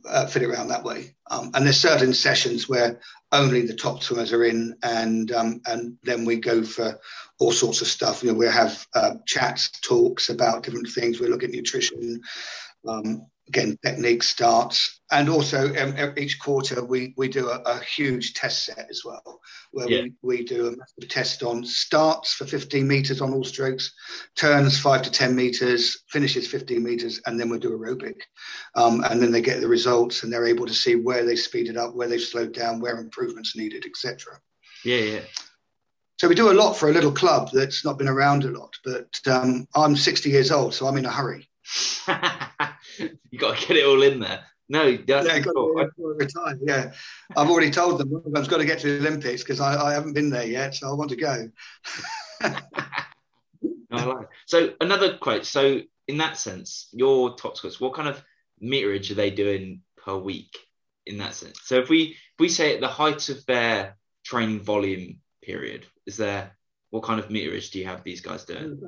uh, 0.07 0.27
fit 0.27 0.43
it 0.43 0.49
around 0.49 0.69
that 0.69 0.85
way. 0.85 1.15
Um, 1.31 1.51
and 1.55 1.65
there's 1.65 1.81
certain 1.81 2.13
sessions 2.13 2.69
where 2.69 3.01
only 3.33 3.67
the 3.67 3.75
top 3.75 4.03
swimmers 4.03 4.33
are 4.33 4.45
in, 4.45 4.75
and 4.83 5.33
um, 5.33 5.61
and 5.67 5.97
then 6.03 6.25
we 6.25 6.37
go 6.37 6.63
for 6.63 6.99
all 7.39 7.53
sorts 7.53 7.81
of 7.81 7.87
stuff. 7.87 8.23
You 8.23 8.33
know, 8.33 8.39
we 8.39 8.47
have 8.47 8.87
uh, 8.95 9.15
chats, 9.27 9.71
talks 9.81 10.31
about 10.31 10.63
different 10.63 10.89
things. 10.89 11.21
We 11.21 11.29
look 11.29 11.43
at 11.43 11.51
nutrition, 11.51 12.23
again, 13.49 13.79
technique 13.85 14.23
starts, 14.23 15.01
and 15.11 15.29
also 15.29 15.75
um, 15.77 16.15
each 16.17 16.39
quarter 16.39 16.85
we 16.85 17.15
we 17.17 17.29
do 17.29 17.49
a, 17.49 17.61
a, 17.65 17.81
huge 17.81 18.35
test 18.35 18.67
set 18.67 18.87
as 18.91 19.03
well, 19.05 19.41
where 19.73 19.89
yeah. 19.89 20.03
we, 20.23 20.39
we 20.39 20.45
do 20.45 20.69
a 20.69 20.77
massive 20.77 21.09
test 21.09 21.43
on 21.43 21.65
starts 21.65 22.35
for 22.35 22.45
15 22.47 22.87
meters 22.87 23.21
on 23.21 23.33
all 23.33 23.45
strokes, 23.45 23.93
turns 24.37 24.79
five 24.79 25.03
to 25.03 25.11
10 25.11 25.35
meters, 25.35 26.05
finishes 26.09 26.47
15 26.47 26.83
meters, 26.83 27.21
and 27.27 27.41
then 27.41 27.49
we 27.49 27.59
do 27.59 27.71
aerobic, 27.71 28.21
um, 28.75 29.03
and 29.05 29.21
then 29.21 29.33
they 29.33 29.43
get 29.43 29.61
the 29.61 29.69
results 29.69 30.23
and 30.23 30.33
they're 30.33 30.47
able 30.47 30.67
to 30.67 30.75
see 30.75 30.95
where 30.95 31.25
they 31.25 31.37
speeded 31.37 31.77
up, 31.77 31.95
where 31.95 32.09
they've 32.09 32.21
slowed 32.21 32.53
down, 32.53 32.81
where 32.81 33.01
improvements 33.01 33.57
needed, 33.57 33.85
etc. 33.87 34.39
Yeah, 34.85 34.99
yeah. 34.99 35.21
So 36.19 36.27
we 36.27 36.35
do 36.35 36.51
a 36.51 36.53
lot 36.53 36.75
for 36.75 36.89
a 36.89 36.93
little 36.93 37.13
club 37.13 37.51
that's 37.53 37.85
not 37.85 37.97
been 37.97 38.09
around 38.09 38.45
a 38.45 38.51
lot. 38.51 38.75
But 38.85 39.09
um, 39.29 39.69
I'm 39.77 39.95
60 39.95 40.29
years 40.29 40.51
old, 40.51 40.75
so 40.75 40.89
I'm 40.89 40.97
in 40.97 41.07
a 41.07 41.11
hurry. 41.11 41.49
you 43.31 43.39
got 43.39 43.59
to 43.59 43.67
get 43.67 43.77
it 43.77 43.87
all 43.87 44.03
in 44.03 44.21
there. 44.21 44.45
No, 44.71 44.97
that's 44.97 45.27
yeah, 45.27 45.41
cool. 45.41 45.75
retire. 45.97 46.59
Yeah, 46.61 46.93
I've 47.37 47.49
already 47.49 47.71
told 47.71 47.99
them 47.99 48.23
I've 48.37 48.49
got 48.49 48.59
to 48.59 48.67
get 48.67 48.81
to 48.81 48.99
the 48.99 49.07
Olympics 49.07 49.43
because 49.43 49.61
I, 49.61 49.83
I, 49.83 49.93
haven't 49.95 50.13
been 50.13 50.29
there 50.29 50.47
yet, 50.47 50.75
so 50.75 50.91
I 50.91 50.93
want 50.93 51.11
to 51.11 51.17
go. 51.17 51.51
Like. 53.91 54.29
So 54.47 54.75
another 54.81 55.17
quote. 55.17 55.47
So 55.47 55.81
in 56.07 56.19
that 56.19 56.37
sense, 56.37 56.89
your 56.93 57.35
top 57.37 57.57
scores, 57.57 57.81
what 57.81 57.95
kind 57.95 58.09
of 58.09 58.23
meterage 58.63 59.11
are 59.11 59.15
they 59.15 59.31
doing 59.31 59.81
per 59.97 60.17
week? 60.17 60.59
In 61.07 61.17
that 61.19 61.35
sense, 61.35 61.61
so 61.65 61.79
if 61.79 61.89
we 61.89 62.03
if 62.03 62.39
we 62.39 62.51
say 62.51 62.75
at 62.75 62.83
the 62.83 62.89
height 62.89 63.31
of 63.31 63.47
their 63.47 63.97
training 64.25 64.61
volume 64.61 65.21
period, 65.43 65.87
is 66.05 66.19
there 66.19 66.55
what 66.91 67.03
kind 67.03 67.19
of 67.19 67.31
meterage 67.31 67.71
do 67.71 67.79
you 67.79 67.87
have 67.87 68.05
these 68.05 68.21
guys 68.21 68.45
doing? 68.45 68.79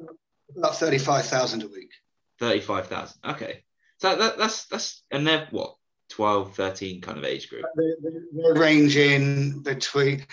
About 0.55 0.77
thirty-five 0.77 1.25
thousand 1.25 1.63
a 1.63 1.69
week. 1.69 1.93
Thirty-five 2.39 2.89
thousand. 2.89 3.21
Okay, 3.25 3.65
so 4.01 4.17
that, 4.17 4.39
that's 4.39 4.67
that's 4.67 5.03
and 5.11 5.27
they're 5.27 5.47
what 5.51 5.77
12, 6.11 6.55
13 6.55 7.01
kind 7.01 7.19
of 7.19 7.25
age 7.25 7.49
group. 7.49 7.65
They're, 7.77 7.95
they're 8.33 8.55
ranging 8.55 9.61
between 9.63 10.27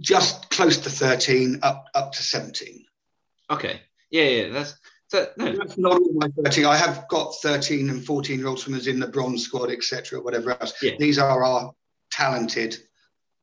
just 0.00 0.50
close 0.50 0.78
to 0.78 0.90
thirteen 0.90 1.60
up 1.62 1.86
up 1.94 2.12
to 2.12 2.22
seventeen. 2.22 2.84
Okay. 3.50 3.80
Yeah, 4.10 4.24
yeah, 4.24 4.48
that's 4.50 4.78
so, 5.08 5.28
no. 5.36 5.56
That's 5.56 5.76
not 5.78 5.92
all 5.92 6.12
my 6.14 6.28
13. 6.44 6.64
I 6.64 6.76
have 6.76 7.06
got 7.08 7.34
13 7.42 7.90
and 7.90 8.04
14 8.04 8.38
year 8.38 8.48
old 8.48 8.58
swimmers 8.58 8.86
in 8.86 8.98
the 8.98 9.06
bronze 9.06 9.44
squad, 9.44 9.70
etc., 9.70 10.20
whatever 10.20 10.50
else. 10.60 10.74
Yeah. 10.82 10.92
These 10.98 11.18
are 11.18 11.44
our 11.44 11.72
talented 12.10 12.76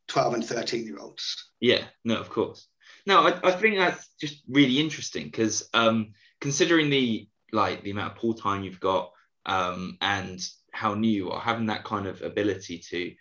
12 0.08 0.34
and 0.34 0.46
13 0.46 0.86
year 0.86 0.98
olds. 1.00 1.50
Yeah, 1.60 1.84
no, 2.04 2.16
of 2.16 2.30
course. 2.30 2.68
No, 3.06 3.28
I, 3.28 3.40
I 3.44 3.52
think 3.52 3.78
that's 3.78 4.10
just 4.20 4.42
really 4.50 4.80
interesting 4.80 5.26
because 5.26 5.70
um, 5.74 6.14
considering 6.40 6.90
the 6.90 7.28
like 7.52 7.84
the 7.84 7.92
amount 7.92 8.14
of 8.14 8.18
pool 8.18 8.34
time 8.34 8.64
you've 8.64 8.80
got 8.80 9.12
um, 9.46 9.98
and 10.02 10.48
how 10.72 10.94
new 10.94 11.10
you 11.10 11.32
are, 11.32 11.40
having 11.40 11.66
that 11.68 11.84
kind 11.84 12.08
of 12.08 12.22
ability 12.22 12.78
to 12.78 13.14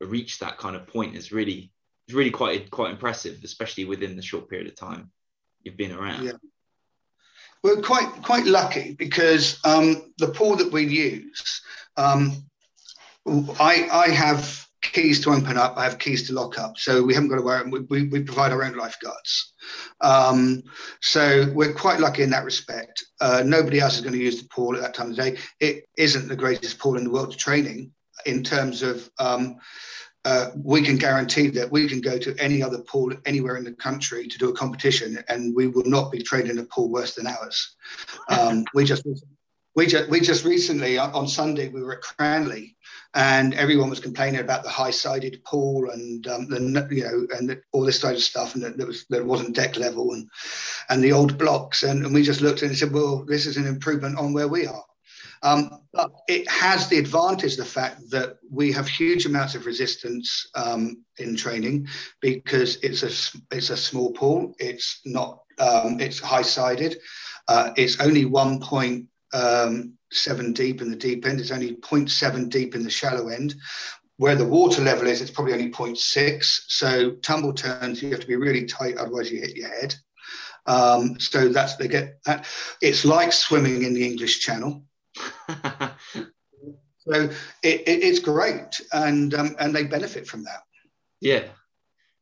reach 0.00 0.38
that 0.38 0.58
kind 0.58 0.76
of 0.76 0.86
point 0.86 1.16
is 1.16 1.32
really 1.32 1.72
is 2.08 2.14
really 2.14 2.30
quite 2.30 2.70
quite 2.70 2.90
impressive, 2.90 3.40
especially 3.44 3.84
within 3.84 4.16
the 4.16 4.22
short 4.22 4.48
period 4.48 4.68
of 4.68 4.76
time 4.76 5.10
you've 5.62 5.76
been 5.76 5.92
around. 5.92 6.24
Yeah. 6.24 6.32
We're 7.62 7.80
quite 7.80 8.22
quite 8.22 8.44
lucky 8.44 8.92
because 8.92 9.58
um, 9.64 10.12
the 10.18 10.28
pool 10.28 10.56
that 10.56 10.70
we 10.70 10.84
use, 10.84 11.62
um, 11.96 12.44
I 13.26 13.88
I 13.90 14.08
have 14.10 14.66
keys 14.92 15.20
to 15.22 15.30
open 15.30 15.56
up. 15.56 15.76
I 15.76 15.84
have 15.84 15.98
keys 15.98 16.26
to 16.28 16.34
lock 16.34 16.58
up. 16.58 16.78
So 16.78 17.02
we 17.02 17.14
haven't 17.14 17.28
got 17.28 17.36
to 17.36 17.42
worry. 17.42 17.68
We, 17.68 17.80
we, 17.80 18.08
we 18.08 18.22
provide 18.22 18.52
our 18.52 18.62
own 18.62 18.76
lifeguards. 18.76 19.54
Um, 20.00 20.62
so 21.00 21.50
we're 21.54 21.72
quite 21.72 22.00
lucky 22.00 22.22
in 22.22 22.30
that 22.30 22.44
respect. 22.44 23.04
Uh, 23.20 23.42
nobody 23.44 23.80
else 23.80 23.96
is 23.96 24.02
going 24.02 24.14
to 24.14 24.18
use 24.22 24.40
the 24.40 24.48
pool 24.48 24.74
at 24.76 24.82
that 24.82 24.94
time 24.94 25.10
of 25.10 25.16
day. 25.16 25.38
It 25.60 25.88
isn't 25.96 26.28
the 26.28 26.36
greatest 26.36 26.78
pool 26.78 26.96
in 26.96 27.04
the 27.04 27.10
world 27.10 27.32
to 27.32 27.36
training 27.36 27.92
in 28.26 28.42
terms 28.42 28.82
of 28.82 29.10
um, 29.18 29.56
uh, 30.24 30.50
we 30.56 30.80
can 30.80 30.96
guarantee 30.96 31.48
that 31.48 31.70
we 31.70 31.86
can 31.86 32.00
go 32.00 32.18
to 32.18 32.34
any 32.38 32.62
other 32.62 32.78
pool 32.78 33.12
anywhere 33.26 33.56
in 33.56 33.64
the 33.64 33.72
country 33.72 34.26
to 34.26 34.38
do 34.38 34.48
a 34.48 34.54
competition, 34.54 35.22
and 35.28 35.54
we 35.54 35.66
will 35.66 35.84
not 35.84 36.10
be 36.10 36.22
trained 36.22 36.48
in 36.48 36.58
a 36.58 36.64
pool 36.64 36.90
worse 36.90 37.14
than 37.14 37.26
ours. 37.26 37.76
Um, 38.30 38.64
we 38.72 38.84
just 38.84 39.04
we 39.74 39.86
just 39.86 40.08
we 40.08 40.20
just 40.20 40.44
recently 40.44 40.98
on 40.98 41.26
Sunday 41.26 41.68
we 41.68 41.82
were 41.82 41.96
at 41.96 42.02
Cranleigh, 42.02 42.74
and 43.14 43.54
everyone 43.54 43.90
was 43.90 44.00
complaining 44.00 44.40
about 44.40 44.62
the 44.62 44.68
high-sided 44.68 45.42
pool 45.44 45.90
and 45.90 46.26
um, 46.28 46.48
the 46.48 46.88
you 46.90 47.04
know 47.04 47.26
and 47.36 47.48
the, 47.48 47.60
all 47.72 47.84
this 47.84 48.00
sort 48.00 48.14
of 48.14 48.22
stuff, 48.22 48.54
and 48.54 48.62
that, 48.62 48.76
that 48.76 48.86
was 48.86 49.04
that 49.10 49.24
wasn't 49.24 49.56
deck 49.56 49.76
level 49.76 50.12
and 50.12 50.28
and 50.90 51.02
the 51.02 51.12
old 51.12 51.38
blocks, 51.38 51.82
and, 51.82 52.04
and 52.04 52.14
we 52.14 52.22
just 52.22 52.40
looked 52.40 52.62
and 52.62 52.76
said, 52.76 52.92
well, 52.92 53.24
this 53.24 53.46
is 53.46 53.56
an 53.56 53.66
improvement 53.66 54.18
on 54.18 54.32
where 54.32 54.48
we 54.48 54.66
are. 54.66 54.84
Um, 55.42 55.82
but 55.92 56.10
it 56.26 56.48
has 56.48 56.88
the 56.88 56.98
advantage, 56.98 57.56
the 57.56 57.64
fact 57.66 58.10
that 58.10 58.38
we 58.50 58.72
have 58.72 58.88
huge 58.88 59.26
amounts 59.26 59.54
of 59.54 59.66
resistance 59.66 60.48
um, 60.54 61.04
in 61.18 61.36
training 61.36 61.86
because 62.20 62.76
it's 62.76 63.02
a 63.02 63.40
it's 63.54 63.70
a 63.70 63.76
small 63.76 64.12
pool. 64.12 64.54
It's 64.58 65.00
not 65.04 65.42
um, 65.58 66.00
it's 66.00 66.18
high 66.18 66.42
sided. 66.42 66.96
Uh, 67.46 67.72
it's 67.76 68.00
only 68.00 68.24
one 68.24 68.58
point 68.58 69.06
um, 69.34 69.94
seven 70.10 70.52
deep 70.52 70.80
in 70.80 70.90
the 70.90 70.96
deep 70.96 71.26
end. 71.26 71.40
It's 71.40 71.50
only 71.50 71.76
0.7 71.76 72.48
deep 72.48 72.74
in 72.74 72.82
the 72.82 72.90
shallow 72.90 73.28
end. 73.28 73.54
Where 74.16 74.36
the 74.36 74.46
water 74.46 74.80
level 74.80 75.08
is, 75.08 75.20
it's 75.20 75.30
probably 75.30 75.54
only 75.54 75.70
0.6. 75.70 76.60
So 76.68 77.10
tumble 77.16 77.52
turns, 77.52 78.00
you 78.02 78.10
have 78.10 78.20
to 78.20 78.26
be 78.26 78.36
really 78.36 78.64
tight, 78.64 78.96
otherwise 78.96 79.30
you 79.30 79.40
hit 79.40 79.56
your 79.56 79.68
head. 79.68 79.94
Um, 80.66 81.18
so 81.18 81.48
that's 81.48 81.76
they 81.76 81.88
get 81.88 82.20
that. 82.24 82.46
It's 82.80 83.04
like 83.04 83.32
swimming 83.32 83.82
in 83.82 83.92
the 83.92 84.06
English 84.06 84.40
Channel. 84.40 84.84
so 85.48 87.12
it, 87.12 87.30
it, 87.62 87.82
it's 87.86 88.18
great, 88.18 88.80
and 88.92 89.34
um, 89.34 89.56
and 89.58 89.74
they 89.74 89.84
benefit 89.84 90.26
from 90.26 90.44
that. 90.44 90.62
Yeah. 91.20 91.44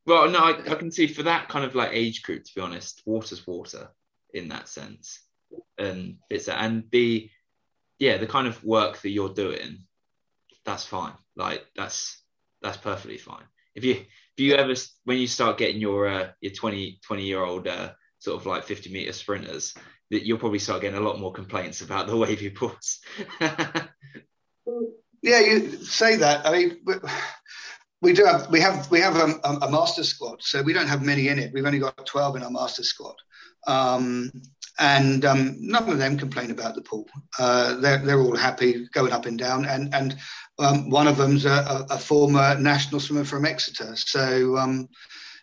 Well, 0.07 0.29
no, 0.29 0.40
I, 0.40 0.59
I, 0.72 0.75
can 0.75 0.90
see 0.90 1.07
for 1.07 1.22
that 1.22 1.48
kind 1.48 1.64
of 1.64 1.77
like 1.77 1.90
age 1.92 2.22
group. 2.22 2.42
To 2.42 2.55
be 2.57 2.61
honest, 2.61 3.03
water's 3.07 3.46
water 3.46 3.88
in 4.35 4.48
that 4.48 4.68
sense, 4.68 5.20
and 5.78 6.16
it's 6.30 6.48
and 6.48 6.84
the 6.90 7.30
yeah 7.98 8.16
the 8.18 8.26
kind 8.26 8.46
of 8.46 8.62
work 8.64 9.00
that 9.02 9.10
you're 9.10 9.34
doing, 9.34 9.84
that's 10.64 10.84
fine. 10.84 11.14
Like 11.36 11.64
that's 11.76 12.22
that's 12.62 12.76
perfectly 12.76 13.18
fine. 13.18 13.44
If 13.74 13.84
you 13.84 13.92
if 13.94 14.38
you 14.38 14.54
ever 14.54 14.74
when 15.04 15.18
you 15.18 15.26
start 15.26 15.58
getting 15.58 15.80
your 15.80 16.08
uh, 16.08 16.28
your 16.40 16.52
20 16.52 17.00
20 17.02 17.22
year 17.24 17.42
old 17.42 17.66
uh, 17.68 17.92
sort 18.18 18.40
of 18.40 18.46
like 18.46 18.64
50 18.64 18.92
meter 18.92 19.12
sprinters 19.12 19.74
that 20.10 20.24
you'll 20.26 20.38
probably 20.38 20.58
start 20.58 20.82
getting 20.82 20.98
a 20.98 21.02
lot 21.02 21.18
more 21.18 21.32
complaints 21.32 21.80
about 21.80 22.06
the 22.06 22.16
wavy 22.18 22.50
pulls. 22.50 23.00
yeah, 23.40 23.80
you 25.22 25.70
say 25.84 26.16
that. 26.16 26.46
I 26.46 26.52
mean, 26.52 26.78
we 28.02 28.12
do 28.12 28.24
have 28.24 28.50
we 28.50 28.60
have 28.60 28.90
we 28.90 29.00
have 29.00 29.16
a, 29.16 29.40
a, 29.62 29.70
master 29.70 30.02
squad, 30.02 30.42
so 30.42 30.60
we 30.60 30.72
don't 30.72 30.88
have 30.88 31.02
many 31.02 31.28
in 31.28 31.38
it. 31.38 31.52
We've 31.52 31.64
only 31.64 31.78
got 31.78 32.04
twelve 32.04 32.34
in 32.34 32.42
our 32.42 32.50
master 32.50 32.82
squad, 32.82 33.14
um, 33.68 34.32
and 34.80 35.24
um, 35.24 35.56
none 35.60 35.88
of 35.88 35.98
them 35.98 36.18
complain 36.18 36.50
about 36.50 36.74
the 36.74 36.82
pool. 36.82 37.06
Uh, 37.38 37.76
they're 37.76 37.98
they're 37.98 38.20
all 38.20 38.36
happy 38.36 38.88
going 38.92 39.12
up 39.12 39.26
and 39.26 39.38
down, 39.38 39.64
and 39.64 39.94
and 39.94 40.16
um, 40.58 40.90
one 40.90 41.06
of 41.06 41.16
them's 41.16 41.46
a, 41.46 41.86
a, 41.90 41.98
former 41.98 42.58
national 42.58 43.00
swimmer 43.00 43.24
from 43.24 43.46
Exeter, 43.46 43.94
so 43.94 44.56
um, 44.56 44.88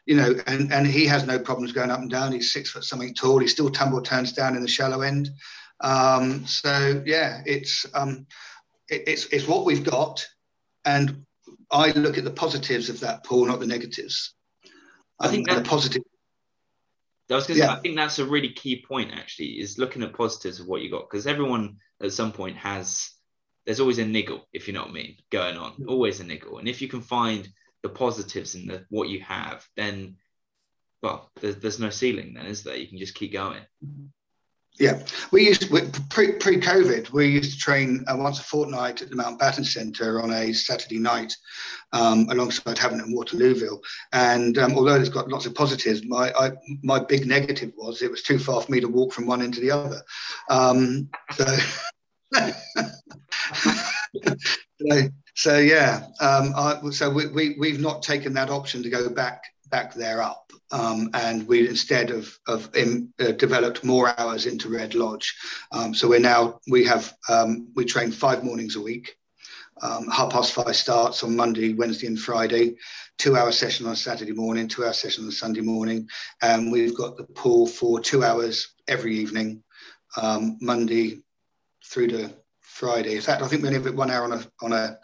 you 0.06 0.16
know, 0.16 0.36
and, 0.46 0.72
and 0.74 0.86
he 0.86 1.06
has 1.06 1.26
no 1.26 1.40
problems 1.40 1.72
going 1.72 1.92
up 1.92 2.02
and 2.02 2.12
down. 2.12 2.34
He's 2.34 2.52
six 2.52 2.72
foot 2.72 2.84
something 2.84 3.14
tall. 3.14 3.40
He 3.40 3.48
still 3.48 3.70
tumble 3.70 4.02
turns 4.02 4.34
down 4.34 4.56
in 4.56 4.62
the 4.62 4.68
shallow 4.68 5.02
end. 5.02 5.30
Um, 5.80 6.46
so 6.46 7.02
yeah, 7.06 7.42
it's 7.46 7.86
um, 7.94 8.28
it, 8.90 9.04
it's 9.08 9.28
it's 9.28 9.48
what 9.48 9.66
we've 9.66 9.84
got, 9.84 10.28
and 10.84 11.26
I 11.72 11.92
look 11.92 12.18
at 12.18 12.24
the 12.24 12.32
positives 12.32 12.90
of 12.90 13.00
that 13.02 13.24
pool, 13.24 13.46
not 13.46 13.60
the 13.60 13.68
negatives. 13.68 14.34
I 15.20 15.28
think 15.28 15.48
that, 15.48 15.64
the 15.64 15.70
positive. 15.70 16.02
I 17.30 17.36
was 17.36 17.46
going 17.46 17.60
to 17.60 17.66
yeah. 17.66 17.74
say, 17.74 17.78
I 17.78 17.82
think 17.82 17.96
that's 17.96 18.20
a 18.20 18.26
really 18.26 18.54
key 18.54 18.84
point. 18.88 19.12
Actually, 19.14 19.60
is 19.60 19.78
looking 19.78 20.02
at 20.04 20.14
positives 20.14 20.60
of 20.60 20.68
what 20.68 20.82
you 20.82 20.90
got 20.90 21.10
because 21.10 21.28
everyone 21.28 21.78
at 22.02 22.14
some 22.14 22.32
point 22.32 22.58
has. 22.58 23.12
There's 23.66 23.82
always 23.82 24.00
a 24.00 24.06
niggle, 24.06 24.48
if 24.52 24.68
you 24.68 24.74
know 24.74 24.82
what 24.82 24.90
I 24.90 24.94
mean, 24.94 25.18
going 25.30 25.58
on. 25.58 25.74
Mm. 25.74 25.90
Always 25.90 26.22
a 26.22 26.24
niggle, 26.24 26.58
and 26.58 26.68
if 26.68 26.82
you 26.82 26.88
can 26.88 27.02
find 27.02 27.48
the 27.84 27.90
positives 27.90 28.56
in 28.56 28.68
the 28.68 28.86
what 28.90 29.10
you 29.10 29.20
have, 29.22 29.64
then 29.76 30.16
well, 31.04 31.30
there's, 31.40 31.58
there's 31.58 31.80
no 31.80 31.90
ceiling 31.90 32.34
then, 32.34 32.46
is 32.46 32.64
there? 32.64 32.76
You 32.76 32.88
can 32.88 32.98
just 32.98 33.16
keep 33.16 33.34
going. 33.34 33.62
Mm-hmm. 33.86 34.06
Yeah, 34.80 35.04
we 35.32 35.46
used 35.46 35.70
pre 36.10 36.32
pre 36.34 36.58
COVID. 36.58 37.12
We 37.12 37.28
used 37.28 37.52
to 37.52 37.58
train 37.58 38.06
uh, 38.08 38.16
once 38.16 38.40
a 38.40 38.44
fortnight 38.44 39.02
at 39.02 39.10
the 39.10 39.16
Mountbatten 39.18 39.66
Centre 39.66 40.22
on 40.22 40.32
a 40.32 40.54
Saturday 40.54 41.00
night, 41.00 41.36
um, 41.92 42.28
alongside 42.30 42.78
Havant 42.78 43.04
and 43.04 43.14
Waterlooville. 43.16 43.82
And 44.14 44.58
um, 44.58 44.76
although 44.76 44.96
it's 44.96 45.10
got 45.10 45.28
lots 45.28 45.46
of 45.46 45.54
positives, 45.54 46.06
my 46.06 46.32
I, 46.32 46.52
my 46.82 47.00
big 47.00 47.28
negative 47.28 47.74
was 47.76 48.02
it 48.02 48.10
was 48.10 48.24
too 48.24 48.40
far 48.40 48.62
for 48.62 48.72
me 48.72 48.80
to 48.80 48.88
walk 48.88 49.12
from 49.12 49.26
one 49.28 49.42
end 49.42 49.56
to 49.56 49.62
the 49.62 49.72
other. 49.72 50.02
Um, 50.50 51.10
so, 51.34 51.58
so 54.82 55.10
so 55.36 55.58
yeah, 55.58 56.08
um, 56.22 56.54
I, 56.56 56.80
so 56.92 57.10
we, 57.10 57.28
we 57.28 57.58
we've 57.60 57.82
not 57.82 58.02
taken 58.02 58.32
that 58.34 58.50
option 58.50 58.82
to 58.84 58.90
go 58.90 59.10
back 59.10 59.44
back 59.70 59.94
there 59.94 60.22
up, 60.22 60.49
um, 60.72 61.10
and 61.14 61.48
we 61.48 61.68
instead 61.68 62.12
of 62.12 62.38
of 62.48 62.70
in, 62.76 63.12
uh, 63.20 63.32
developed 63.32 63.84
more 63.84 64.20
hours 64.20 64.46
into 64.46 64.70
Red 64.70 64.96
Lodge. 64.96 65.36
Um, 65.72 65.94
so 65.94 66.08
we're 66.08 66.20
now 66.20 66.60
we 66.68 66.84
have 66.86 67.14
um, 67.28 67.70
we 67.76 67.86
train 67.86 68.12
five 68.12 68.44
mornings 68.44 68.76
a 68.76 68.82
week. 68.82 69.16
Um, 69.82 70.10
half 70.10 70.32
past 70.32 70.54
five 70.54 70.76
starts 70.76 71.24
on 71.24 71.36
Monday, 71.36 71.74
Wednesday, 71.74 72.08
and 72.08 72.20
Friday. 72.20 72.76
Two 73.18 73.38
hour 73.38 73.52
session 73.52 73.88
on 73.88 73.96
Saturday 73.96 74.34
morning, 74.34 74.68
two 74.68 74.86
hour 74.86 74.94
session 74.94 75.26
on 75.26 75.32
Sunday 75.32 75.62
morning, 75.62 76.08
and 76.42 76.72
we've 76.72 76.96
got 76.96 77.18
the 77.18 77.24
pool 77.24 77.66
for 77.66 78.00
two 78.00 78.24
hours 78.24 78.76
every 78.88 79.16
evening, 79.16 79.64
um, 80.22 80.58
Monday 80.62 81.22
through 81.86 82.08
to 82.08 82.34
Friday. 82.62 83.16
In 83.16 83.22
fact, 83.22 83.42
I 83.42 83.48
think 83.48 83.62
we 83.62 83.70
only 83.70 83.82
have 83.82 83.96
one 83.96 84.12
hour 84.12 84.24
on 84.26 84.34
a 84.34 84.44
on 84.62 84.74
a 84.74 85.00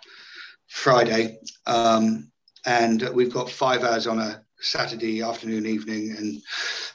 Friday, 0.67 1.39
um, 1.65 2.32
and 2.65 3.10
we've 3.13 3.34
got 3.34 3.49
five 3.49 3.84
hours 3.84 4.08
on 4.08 4.19
a 4.19 4.44
Saturday 4.65 5.21
afternoon, 5.21 5.65
evening, 5.65 6.15
and 6.17 6.41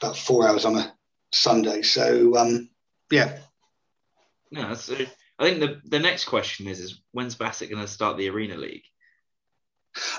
about 0.01 0.17
four 0.17 0.49
hours 0.49 0.65
on 0.65 0.77
a 0.77 0.93
Sunday. 1.33 1.83
So 1.83 2.37
um, 2.37 2.69
yeah. 3.11 3.39
Yeah, 4.51 4.75
so 4.75 4.97
I 5.39 5.45
think 5.45 5.61
the 5.61 5.81
the 5.85 5.99
next 5.99 6.25
question 6.25 6.67
is 6.67 6.81
is 6.81 7.01
when's 7.13 7.35
Bassett 7.35 7.71
going 7.71 7.83
to 7.83 7.89
start 7.89 8.17
the 8.17 8.29
Arena 8.29 8.57
League? 8.57 8.85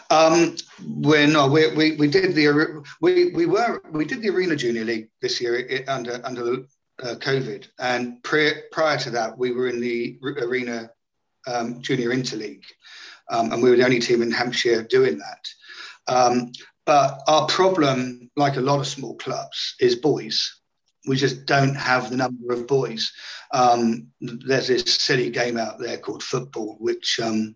Um, 0.09 0.55
we're 0.85 1.27
not. 1.27 1.51
We, 1.51 1.73
we, 1.73 1.95
we 1.95 2.07
did 2.07 2.35
the 2.35 2.83
we, 3.01 3.31
we 3.31 3.45
were 3.45 3.81
we 3.91 4.05
did 4.05 4.21
the 4.21 4.29
Arena 4.29 4.55
Junior 4.55 4.83
League 4.83 5.09
this 5.21 5.39
year 5.39 5.83
under 5.87 6.21
under 6.25 6.43
the 6.43 6.67
uh, 7.01 7.15
COVID, 7.15 7.67
and 7.79 8.21
prior 8.23 8.63
prior 8.71 8.97
to 8.99 9.11
that, 9.11 9.37
we 9.37 9.51
were 9.51 9.67
in 9.67 9.79
the 9.79 10.19
Arena 10.23 10.89
um, 11.47 11.81
Junior 11.81 12.09
Interleague, 12.09 12.65
um, 13.29 13.51
and 13.51 13.63
we 13.63 13.69
were 13.69 13.77
the 13.77 13.85
only 13.85 13.99
team 13.99 14.21
in 14.21 14.31
Hampshire 14.31 14.83
doing 14.83 15.19
that. 15.19 15.47
Um, 16.07 16.51
but 16.85 17.21
our 17.27 17.47
problem, 17.47 18.29
like 18.35 18.57
a 18.57 18.61
lot 18.61 18.79
of 18.79 18.87
small 18.87 19.15
clubs, 19.15 19.75
is 19.79 19.95
boys. 19.95 20.59
We 21.07 21.15
just 21.15 21.45
don't 21.45 21.75
have 21.75 22.09
the 22.09 22.17
number 22.17 22.53
of 22.53 22.67
boys. 22.67 23.11
Um, 23.53 24.07
there's 24.21 24.67
this 24.67 24.95
silly 24.95 25.29
game 25.29 25.57
out 25.57 25.79
there 25.79 25.97
called 25.97 26.23
football, 26.23 26.77
which 26.79 27.19
um, 27.21 27.55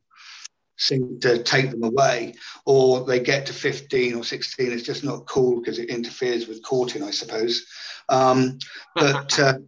seem 0.77 1.19
to 1.21 1.41
take 1.43 1.71
them 1.71 1.83
away, 1.83 2.35
or 2.65 3.05
they 3.05 3.19
get 3.19 3.45
to 3.47 3.53
15 3.53 4.15
or 4.15 4.23
16. 4.23 4.71
It's 4.71 4.83
just 4.83 5.03
not 5.03 5.27
cool 5.27 5.59
because 5.59 5.79
it 5.79 5.89
interferes 5.89 6.47
with 6.47 6.63
courting, 6.63 7.03
I 7.03 7.11
suppose. 7.11 7.65
Um, 8.09 8.57
but 8.95 9.39
uh, 9.39 9.59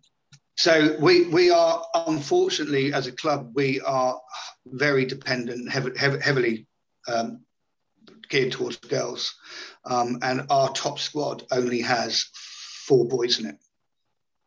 so 0.57 0.97
we 0.99 1.27
we 1.27 1.51
are 1.51 1.83
unfortunately 1.93 2.93
as 2.93 3.07
a 3.07 3.11
club 3.11 3.51
we 3.53 3.79
are 3.81 4.19
very 4.65 5.05
dependent, 5.05 5.71
heavily 5.71 6.67
um, 7.07 7.41
geared 8.29 8.51
towards 8.51 8.77
girls, 8.77 9.35
um, 9.85 10.19
and 10.21 10.45
our 10.49 10.71
top 10.73 10.99
squad 10.99 11.43
only 11.51 11.81
has 11.81 12.25
four 12.85 13.07
boys 13.07 13.39
in 13.39 13.47
it. 13.47 13.57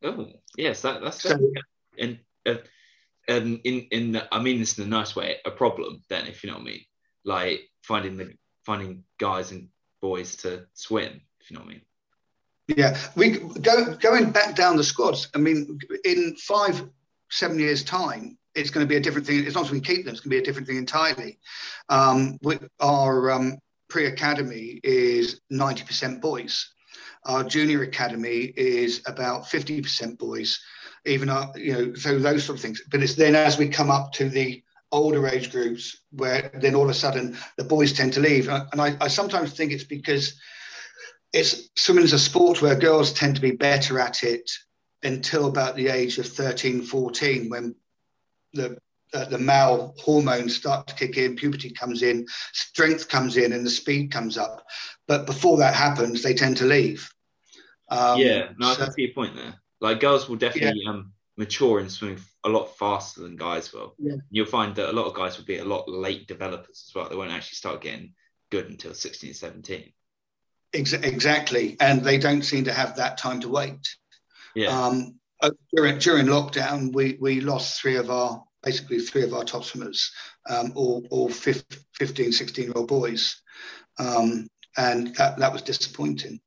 Oh 0.02 0.26
yes, 0.56 0.82
that, 0.82 1.02
that's 1.02 1.22
so, 1.22 1.38
and. 1.98 2.18
Uh, 2.46 2.54
um, 3.28 3.60
in 3.64 3.86
in 3.92 4.12
the, 4.12 4.34
I 4.34 4.42
mean 4.42 4.58
this 4.58 4.78
in 4.78 4.84
a 4.84 4.88
nice 4.88 5.14
way, 5.14 5.36
a 5.44 5.50
problem. 5.50 6.02
Then, 6.08 6.26
if 6.26 6.42
you 6.42 6.50
know 6.50 6.56
what 6.56 6.62
I 6.62 6.64
mean, 6.64 6.80
like 7.24 7.60
finding 7.82 8.16
the 8.16 8.32
finding 8.64 9.04
guys 9.18 9.52
and 9.52 9.68
boys 10.00 10.36
to 10.36 10.66
swim. 10.74 11.20
If 11.40 11.50
you 11.50 11.56
know 11.56 11.62
what 11.62 11.70
I 11.70 11.72
mean. 11.72 11.82
Yeah, 12.76 12.96
we 13.16 13.30
go 13.60 13.94
going 13.96 14.30
back 14.30 14.54
down 14.54 14.76
the 14.76 14.84
squads. 14.84 15.28
I 15.34 15.38
mean, 15.38 15.78
in 16.04 16.36
five, 16.36 16.84
seven 17.30 17.58
years' 17.58 17.82
time, 17.82 18.38
it's 18.54 18.70
going 18.70 18.86
to 18.86 18.88
be 18.88 18.96
a 18.96 19.00
different 19.00 19.26
thing. 19.26 19.44
As 19.46 19.54
long 19.54 19.64
as 19.64 19.70
we 19.70 19.80
keep 19.80 20.04
them, 20.04 20.12
it's 20.12 20.20
going 20.20 20.30
to 20.30 20.36
be 20.36 20.38
a 20.38 20.44
different 20.44 20.68
thing 20.68 20.76
entirely. 20.76 21.38
Um, 21.88 22.38
our 22.80 23.30
um, 23.30 23.58
pre-academy 23.90 24.80
is 24.82 25.40
ninety 25.50 25.84
percent 25.84 26.22
boys. 26.22 26.72
Our 27.24 27.44
junior 27.44 27.82
academy 27.82 28.52
is 28.56 29.02
about 29.06 29.48
fifty 29.48 29.82
percent 29.82 30.18
boys 30.18 30.58
even 31.06 31.28
our, 31.28 31.52
you 31.56 31.72
know, 31.72 31.94
so 31.94 32.18
those 32.18 32.44
sort 32.44 32.58
of 32.58 32.62
things. 32.62 32.82
But 32.90 33.02
it's 33.02 33.14
then 33.14 33.34
as 33.34 33.58
we 33.58 33.68
come 33.68 33.90
up 33.90 34.12
to 34.12 34.28
the 34.28 34.62
older 34.92 35.26
age 35.28 35.50
groups 35.50 35.96
where 36.10 36.50
then 36.54 36.74
all 36.74 36.84
of 36.84 36.90
a 36.90 36.94
sudden 36.94 37.36
the 37.56 37.64
boys 37.64 37.92
tend 37.92 38.12
to 38.14 38.20
leave. 38.20 38.48
And 38.48 38.80
I, 38.80 38.96
I 39.00 39.08
sometimes 39.08 39.52
think 39.52 39.72
it's 39.72 39.84
because 39.84 40.38
it's 41.32 41.70
swimming 41.76 42.04
is 42.04 42.12
a 42.12 42.18
sport 42.18 42.60
where 42.60 42.74
girls 42.74 43.12
tend 43.12 43.36
to 43.36 43.40
be 43.40 43.52
better 43.52 44.00
at 44.00 44.24
it 44.24 44.50
until 45.02 45.46
about 45.46 45.76
the 45.76 45.88
age 45.88 46.18
of 46.18 46.26
13, 46.26 46.82
14, 46.82 47.48
when 47.48 47.74
the 48.52 48.76
uh, 49.14 49.24
the 49.26 49.38
male 49.38 49.94
hormones 49.98 50.56
start 50.56 50.86
to 50.86 50.94
kick 50.94 51.16
in, 51.16 51.36
puberty 51.36 51.70
comes 51.70 52.02
in, 52.02 52.26
strength 52.52 53.08
comes 53.08 53.36
in, 53.36 53.52
and 53.52 53.64
the 53.64 53.70
speed 53.70 54.10
comes 54.12 54.38
up. 54.38 54.64
But 55.08 55.26
before 55.26 55.58
that 55.58 55.74
happens, 55.74 56.22
they 56.22 56.34
tend 56.34 56.56
to 56.58 56.64
leave. 56.64 57.12
Um, 57.88 58.20
yeah, 58.20 58.50
no, 58.58 58.72
so, 58.72 58.82
I 58.82 58.84
can 58.84 58.92
see 58.92 59.02
your 59.02 59.14
point 59.14 59.34
there. 59.34 59.54
Like 59.80 60.00
girls 60.00 60.28
will 60.28 60.36
definitely 60.36 60.82
yeah. 60.84 60.90
um, 60.90 61.12
mature 61.36 61.80
and 61.80 61.90
swim 61.90 62.22
a 62.44 62.48
lot 62.48 62.76
faster 62.76 63.22
than 63.22 63.36
guys 63.36 63.72
will. 63.72 63.94
Yeah. 63.98 64.16
You'll 64.30 64.46
find 64.46 64.74
that 64.76 64.90
a 64.90 64.92
lot 64.92 65.06
of 65.06 65.14
guys 65.14 65.38
will 65.38 65.44
be 65.44 65.58
a 65.58 65.64
lot 65.64 65.88
late 65.88 66.28
developers 66.28 66.84
as 66.88 66.94
well. 66.94 67.08
They 67.08 67.16
won't 67.16 67.32
actually 67.32 67.56
start 67.56 67.80
getting 67.80 68.14
good 68.50 68.68
until 68.68 68.94
16, 68.94 69.34
17. 69.34 69.92
exactly. 70.72 71.76
And 71.80 72.02
they 72.02 72.18
don't 72.18 72.42
seem 72.42 72.64
to 72.64 72.72
have 72.72 72.96
that 72.96 73.18
time 73.18 73.40
to 73.40 73.48
wait. 73.48 73.96
Yeah. 74.54 74.68
Um, 74.68 75.18
uh, 75.40 75.50
during, 75.74 75.98
during 75.98 76.26
lockdown, 76.26 76.92
we, 76.92 77.16
we 77.20 77.40
lost 77.40 77.80
three 77.80 77.96
of 77.96 78.10
our, 78.10 78.42
basically 78.62 78.98
three 78.98 79.22
of 79.22 79.34
our 79.34 79.44
top 79.44 79.64
swimmers, 79.64 80.10
um, 80.48 80.72
all, 80.74 81.06
all 81.10 81.28
15, 81.28 82.32
16 82.32 82.64
year 82.64 82.72
old 82.76 82.88
boys. 82.88 83.40
Um, 83.98 84.48
and 84.76 85.14
that, 85.16 85.38
that 85.38 85.52
was 85.52 85.62
disappointing. 85.62 86.40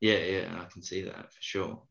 Yeah, 0.00 0.18
yeah, 0.18 0.48
I 0.60 0.64
can 0.72 0.82
see 0.82 1.02
that 1.02 1.32
for 1.32 1.40
sure. 1.40 1.82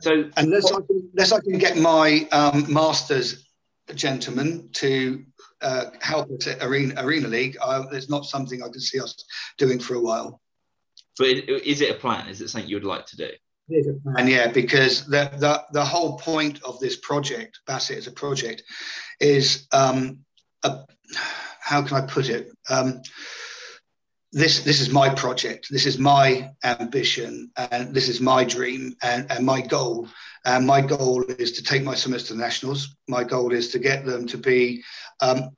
So 0.00 0.30
unless 0.36 0.70
I 0.70 0.76
can, 0.76 1.10
unless 1.12 1.32
I 1.32 1.40
can 1.40 1.58
get 1.58 1.76
my 1.76 2.28
um, 2.32 2.70
masters 2.72 3.48
gentlemen 3.94 4.68
to 4.74 5.24
uh, 5.62 5.86
help 6.00 6.30
us 6.30 6.46
at 6.46 6.62
Arena, 6.62 6.94
Arena 6.98 7.28
League, 7.28 7.56
uh, 7.60 7.84
it's 7.92 8.10
not 8.10 8.26
something 8.26 8.62
I 8.62 8.68
can 8.68 8.80
see 8.80 9.00
us 9.00 9.14
doing 9.56 9.78
for 9.78 9.94
a 9.94 10.00
while. 10.00 10.40
But 11.18 11.28
is 11.28 11.80
it 11.80 11.90
a 11.90 11.98
plan? 11.98 12.28
Is 12.28 12.40
it 12.40 12.48
something 12.48 12.68
you 12.68 12.76
would 12.76 12.84
like 12.84 13.06
to 13.06 13.16
do? 13.16 13.30
And 14.16 14.28
yeah, 14.28 14.48
because 14.50 15.06
the, 15.06 15.30
the 15.38 15.62
the 15.72 15.84
whole 15.84 16.18
point 16.18 16.62
of 16.62 16.80
this 16.80 16.96
project, 16.96 17.60
Bassett 17.66 17.98
as 17.98 18.06
a 18.06 18.12
project, 18.12 18.62
is 19.20 19.66
um, 19.72 20.20
a, 20.62 20.78
how 21.60 21.82
can 21.82 21.96
I 21.96 22.06
put 22.06 22.28
it? 22.28 22.50
Um, 22.70 23.02
this 24.32 24.60
this 24.60 24.80
is 24.80 24.90
my 24.90 25.08
project. 25.08 25.68
This 25.70 25.86
is 25.86 25.98
my 25.98 26.50
ambition 26.64 27.50
and 27.56 27.94
this 27.94 28.08
is 28.08 28.20
my 28.20 28.44
dream 28.44 28.94
and, 29.02 29.30
and 29.30 29.44
my 29.44 29.60
goal. 29.60 30.08
And 30.44 30.66
my 30.66 30.80
goal 30.80 31.24
is 31.24 31.52
to 31.52 31.62
take 31.62 31.82
my 31.82 31.94
swimmers 31.94 32.24
to 32.24 32.34
the 32.34 32.40
nationals. 32.40 32.96
My 33.08 33.24
goal 33.24 33.52
is 33.52 33.70
to 33.70 33.78
get 33.78 34.04
them 34.04 34.26
to 34.28 34.38
be 34.38 34.82
um, 35.20 35.50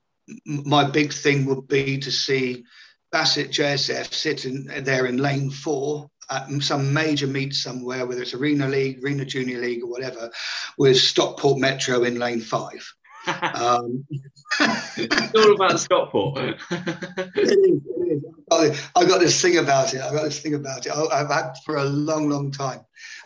my 0.47 0.85
big 0.85 1.13
thing 1.13 1.45
would 1.47 1.67
be 1.67 1.99
to 1.99 2.11
see 2.11 2.65
bassett 3.13 3.51
jsf 3.51 4.13
sitting 4.13 4.65
there 4.83 5.07
in 5.07 5.17
lane 5.17 5.51
four 5.51 6.09
at 6.31 6.49
some 6.63 6.93
major 6.93 7.27
meet 7.27 7.55
somewhere 7.55 8.07
whether 8.07 8.23
it's 8.23 8.35
arena 8.35 8.69
league 8.69 9.03
arena 9.03 9.25
junior 9.25 9.61
league 9.61 9.83
or 9.83 9.91
whatever 9.91 10.31
with 10.79 10.97
stockport 10.97 11.59
metro 11.59 12.05
in 12.05 12.19
lane 12.19 12.41
five 12.41 12.93
um, 13.55 14.07
it's 14.97 15.35
all 15.35 15.55
about 15.55 15.79
Stockport. 15.79 16.39
it 16.71 17.37
is, 17.37 17.83
it 17.85 18.25
is. 18.51 18.91
I've 18.97 19.09
got 19.09 19.21
this 19.21 19.41
thing 19.41 19.59
about 19.59 19.95
it. 19.95 20.01
I've 20.01 20.13
got 20.13 20.25
this 20.25 20.41
thing 20.41 20.55
about 20.55 20.87
it. 20.87 20.93
I've 20.93 21.31
had 21.31 21.53
for 21.65 21.77
a 21.77 21.85
long, 21.85 22.29
long 22.29 22.51
time. 22.51 22.81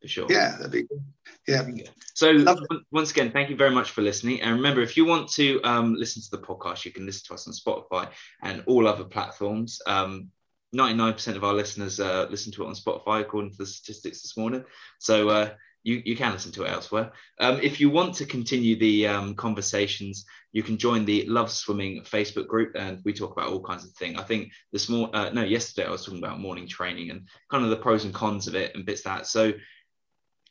for 0.00 0.08
sure. 0.08 0.26
Yeah, 0.28 0.56
that'd 0.56 0.72
be 0.72 0.82
good. 0.82 1.02
Yeah. 1.46 1.66
So 2.14 2.30
Lovely. 2.30 2.66
once 2.90 3.10
again, 3.10 3.32
thank 3.32 3.50
you 3.50 3.56
very 3.56 3.70
much 3.70 3.90
for 3.90 4.02
listening. 4.02 4.42
And 4.42 4.54
remember, 4.56 4.80
if 4.82 4.96
you 4.96 5.04
want 5.04 5.28
to 5.32 5.60
um, 5.62 5.94
listen 5.94 6.22
to 6.22 6.30
the 6.30 6.42
podcast, 6.42 6.84
you 6.84 6.92
can 6.92 7.06
listen 7.06 7.24
to 7.28 7.34
us 7.34 7.46
on 7.46 7.52
Spotify 7.54 8.10
and 8.42 8.62
all 8.66 8.86
other 8.86 9.04
platforms. 9.04 9.80
Um, 9.86 10.30
99% 10.74 11.36
of 11.36 11.44
our 11.44 11.54
listeners 11.54 12.00
uh, 12.00 12.26
listen 12.30 12.52
to 12.52 12.64
it 12.64 12.66
on 12.66 12.74
Spotify, 12.74 13.20
according 13.20 13.52
to 13.52 13.58
the 13.58 13.66
statistics 13.66 14.22
this 14.22 14.36
morning. 14.36 14.64
So 14.98 15.28
uh, 15.28 15.50
you, 15.86 16.02
you 16.04 16.16
can 16.16 16.32
listen 16.32 16.50
to 16.52 16.64
it 16.64 16.72
elsewhere. 16.72 17.12
Um, 17.38 17.60
if 17.62 17.80
you 17.80 17.90
want 17.90 18.16
to 18.16 18.26
continue 18.26 18.76
the 18.76 19.06
um, 19.06 19.36
conversations, 19.36 20.26
you 20.52 20.64
can 20.64 20.78
join 20.78 21.04
the 21.04 21.24
Love 21.26 21.48
Swimming 21.48 22.02
Facebook 22.02 22.48
group, 22.48 22.74
and 22.74 23.00
we 23.04 23.12
talk 23.12 23.30
about 23.30 23.50
all 23.52 23.62
kinds 23.62 23.84
of 23.84 23.92
things. 23.92 24.18
I 24.18 24.24
think 24.24 24.50
this 24.72 24.88
morning, 24.88 25.14
uh, 25.14 25.30
no, 25.30 25.44
yesterday 25.44 25.86
I 25.86 25.92
was 25.92 26.04
talking 26.04 26.18
about 26.18 26.40
morning 26.40 26.66
training 26.66 27.10
and 27.10 27.28
kind 27.52 27.62
of 27.62 27.70
the 27.70 27.76
pros 27.76 28.04
and 28.04 28.12
cons 28.12 28.48
of 28.48 28.56
it 28.56 28.74
and 28.74 28.84
bits 28.84 29.02
that. 29.02 29.28
So 29.28 29.52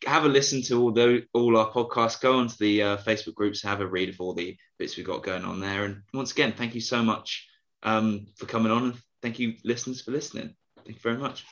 have 0.06 0.24
a 0.24 0.30
listen 0.30 0.62
to 0.64 0.82
all 0.82 0.94
the 0.94 1.26
all 1.34 1.58
our 1.58 1.70
podcasts. 1.70 2.22
Go 2.22 2.40
onto 2.40 2.56
the 2.58 2.82
uh, 2.82 2.98
Facebook 2.98 3.36
groups, 3.36 3.62
have 3.62 3.82
a 3.82 3.88
read 3.88 4.08
of 4.08 4.22
all 4.22 4.34
the 4.34 4.56
bits 4.80 4.96
we've 4.96 5.06
got 5.06 5.22
going 5.22 5.44
on 5.44 5.60
there. 5.60 5.84
And 5.84 6.02
once 6.14 6.32
again, 6.32 6.54
thank 6.54 6.76
you 6.76 6.82
so 6.82 7.04
much 7.04 7.46
um, 7.84 8.28
for 8.38 8.46
coming 8.46 8.72
on, 8.72 8.84
and 8.86 8.96
thank 9.22 9.38
you, 9.38 9.56
listeners, 9.66 10.02
for 10.02 10.12
listening. 10.12 10.56
Thank 10.86 10.96
you 10.96 11.02
very 11.02 11.18
much. 11.18 11.44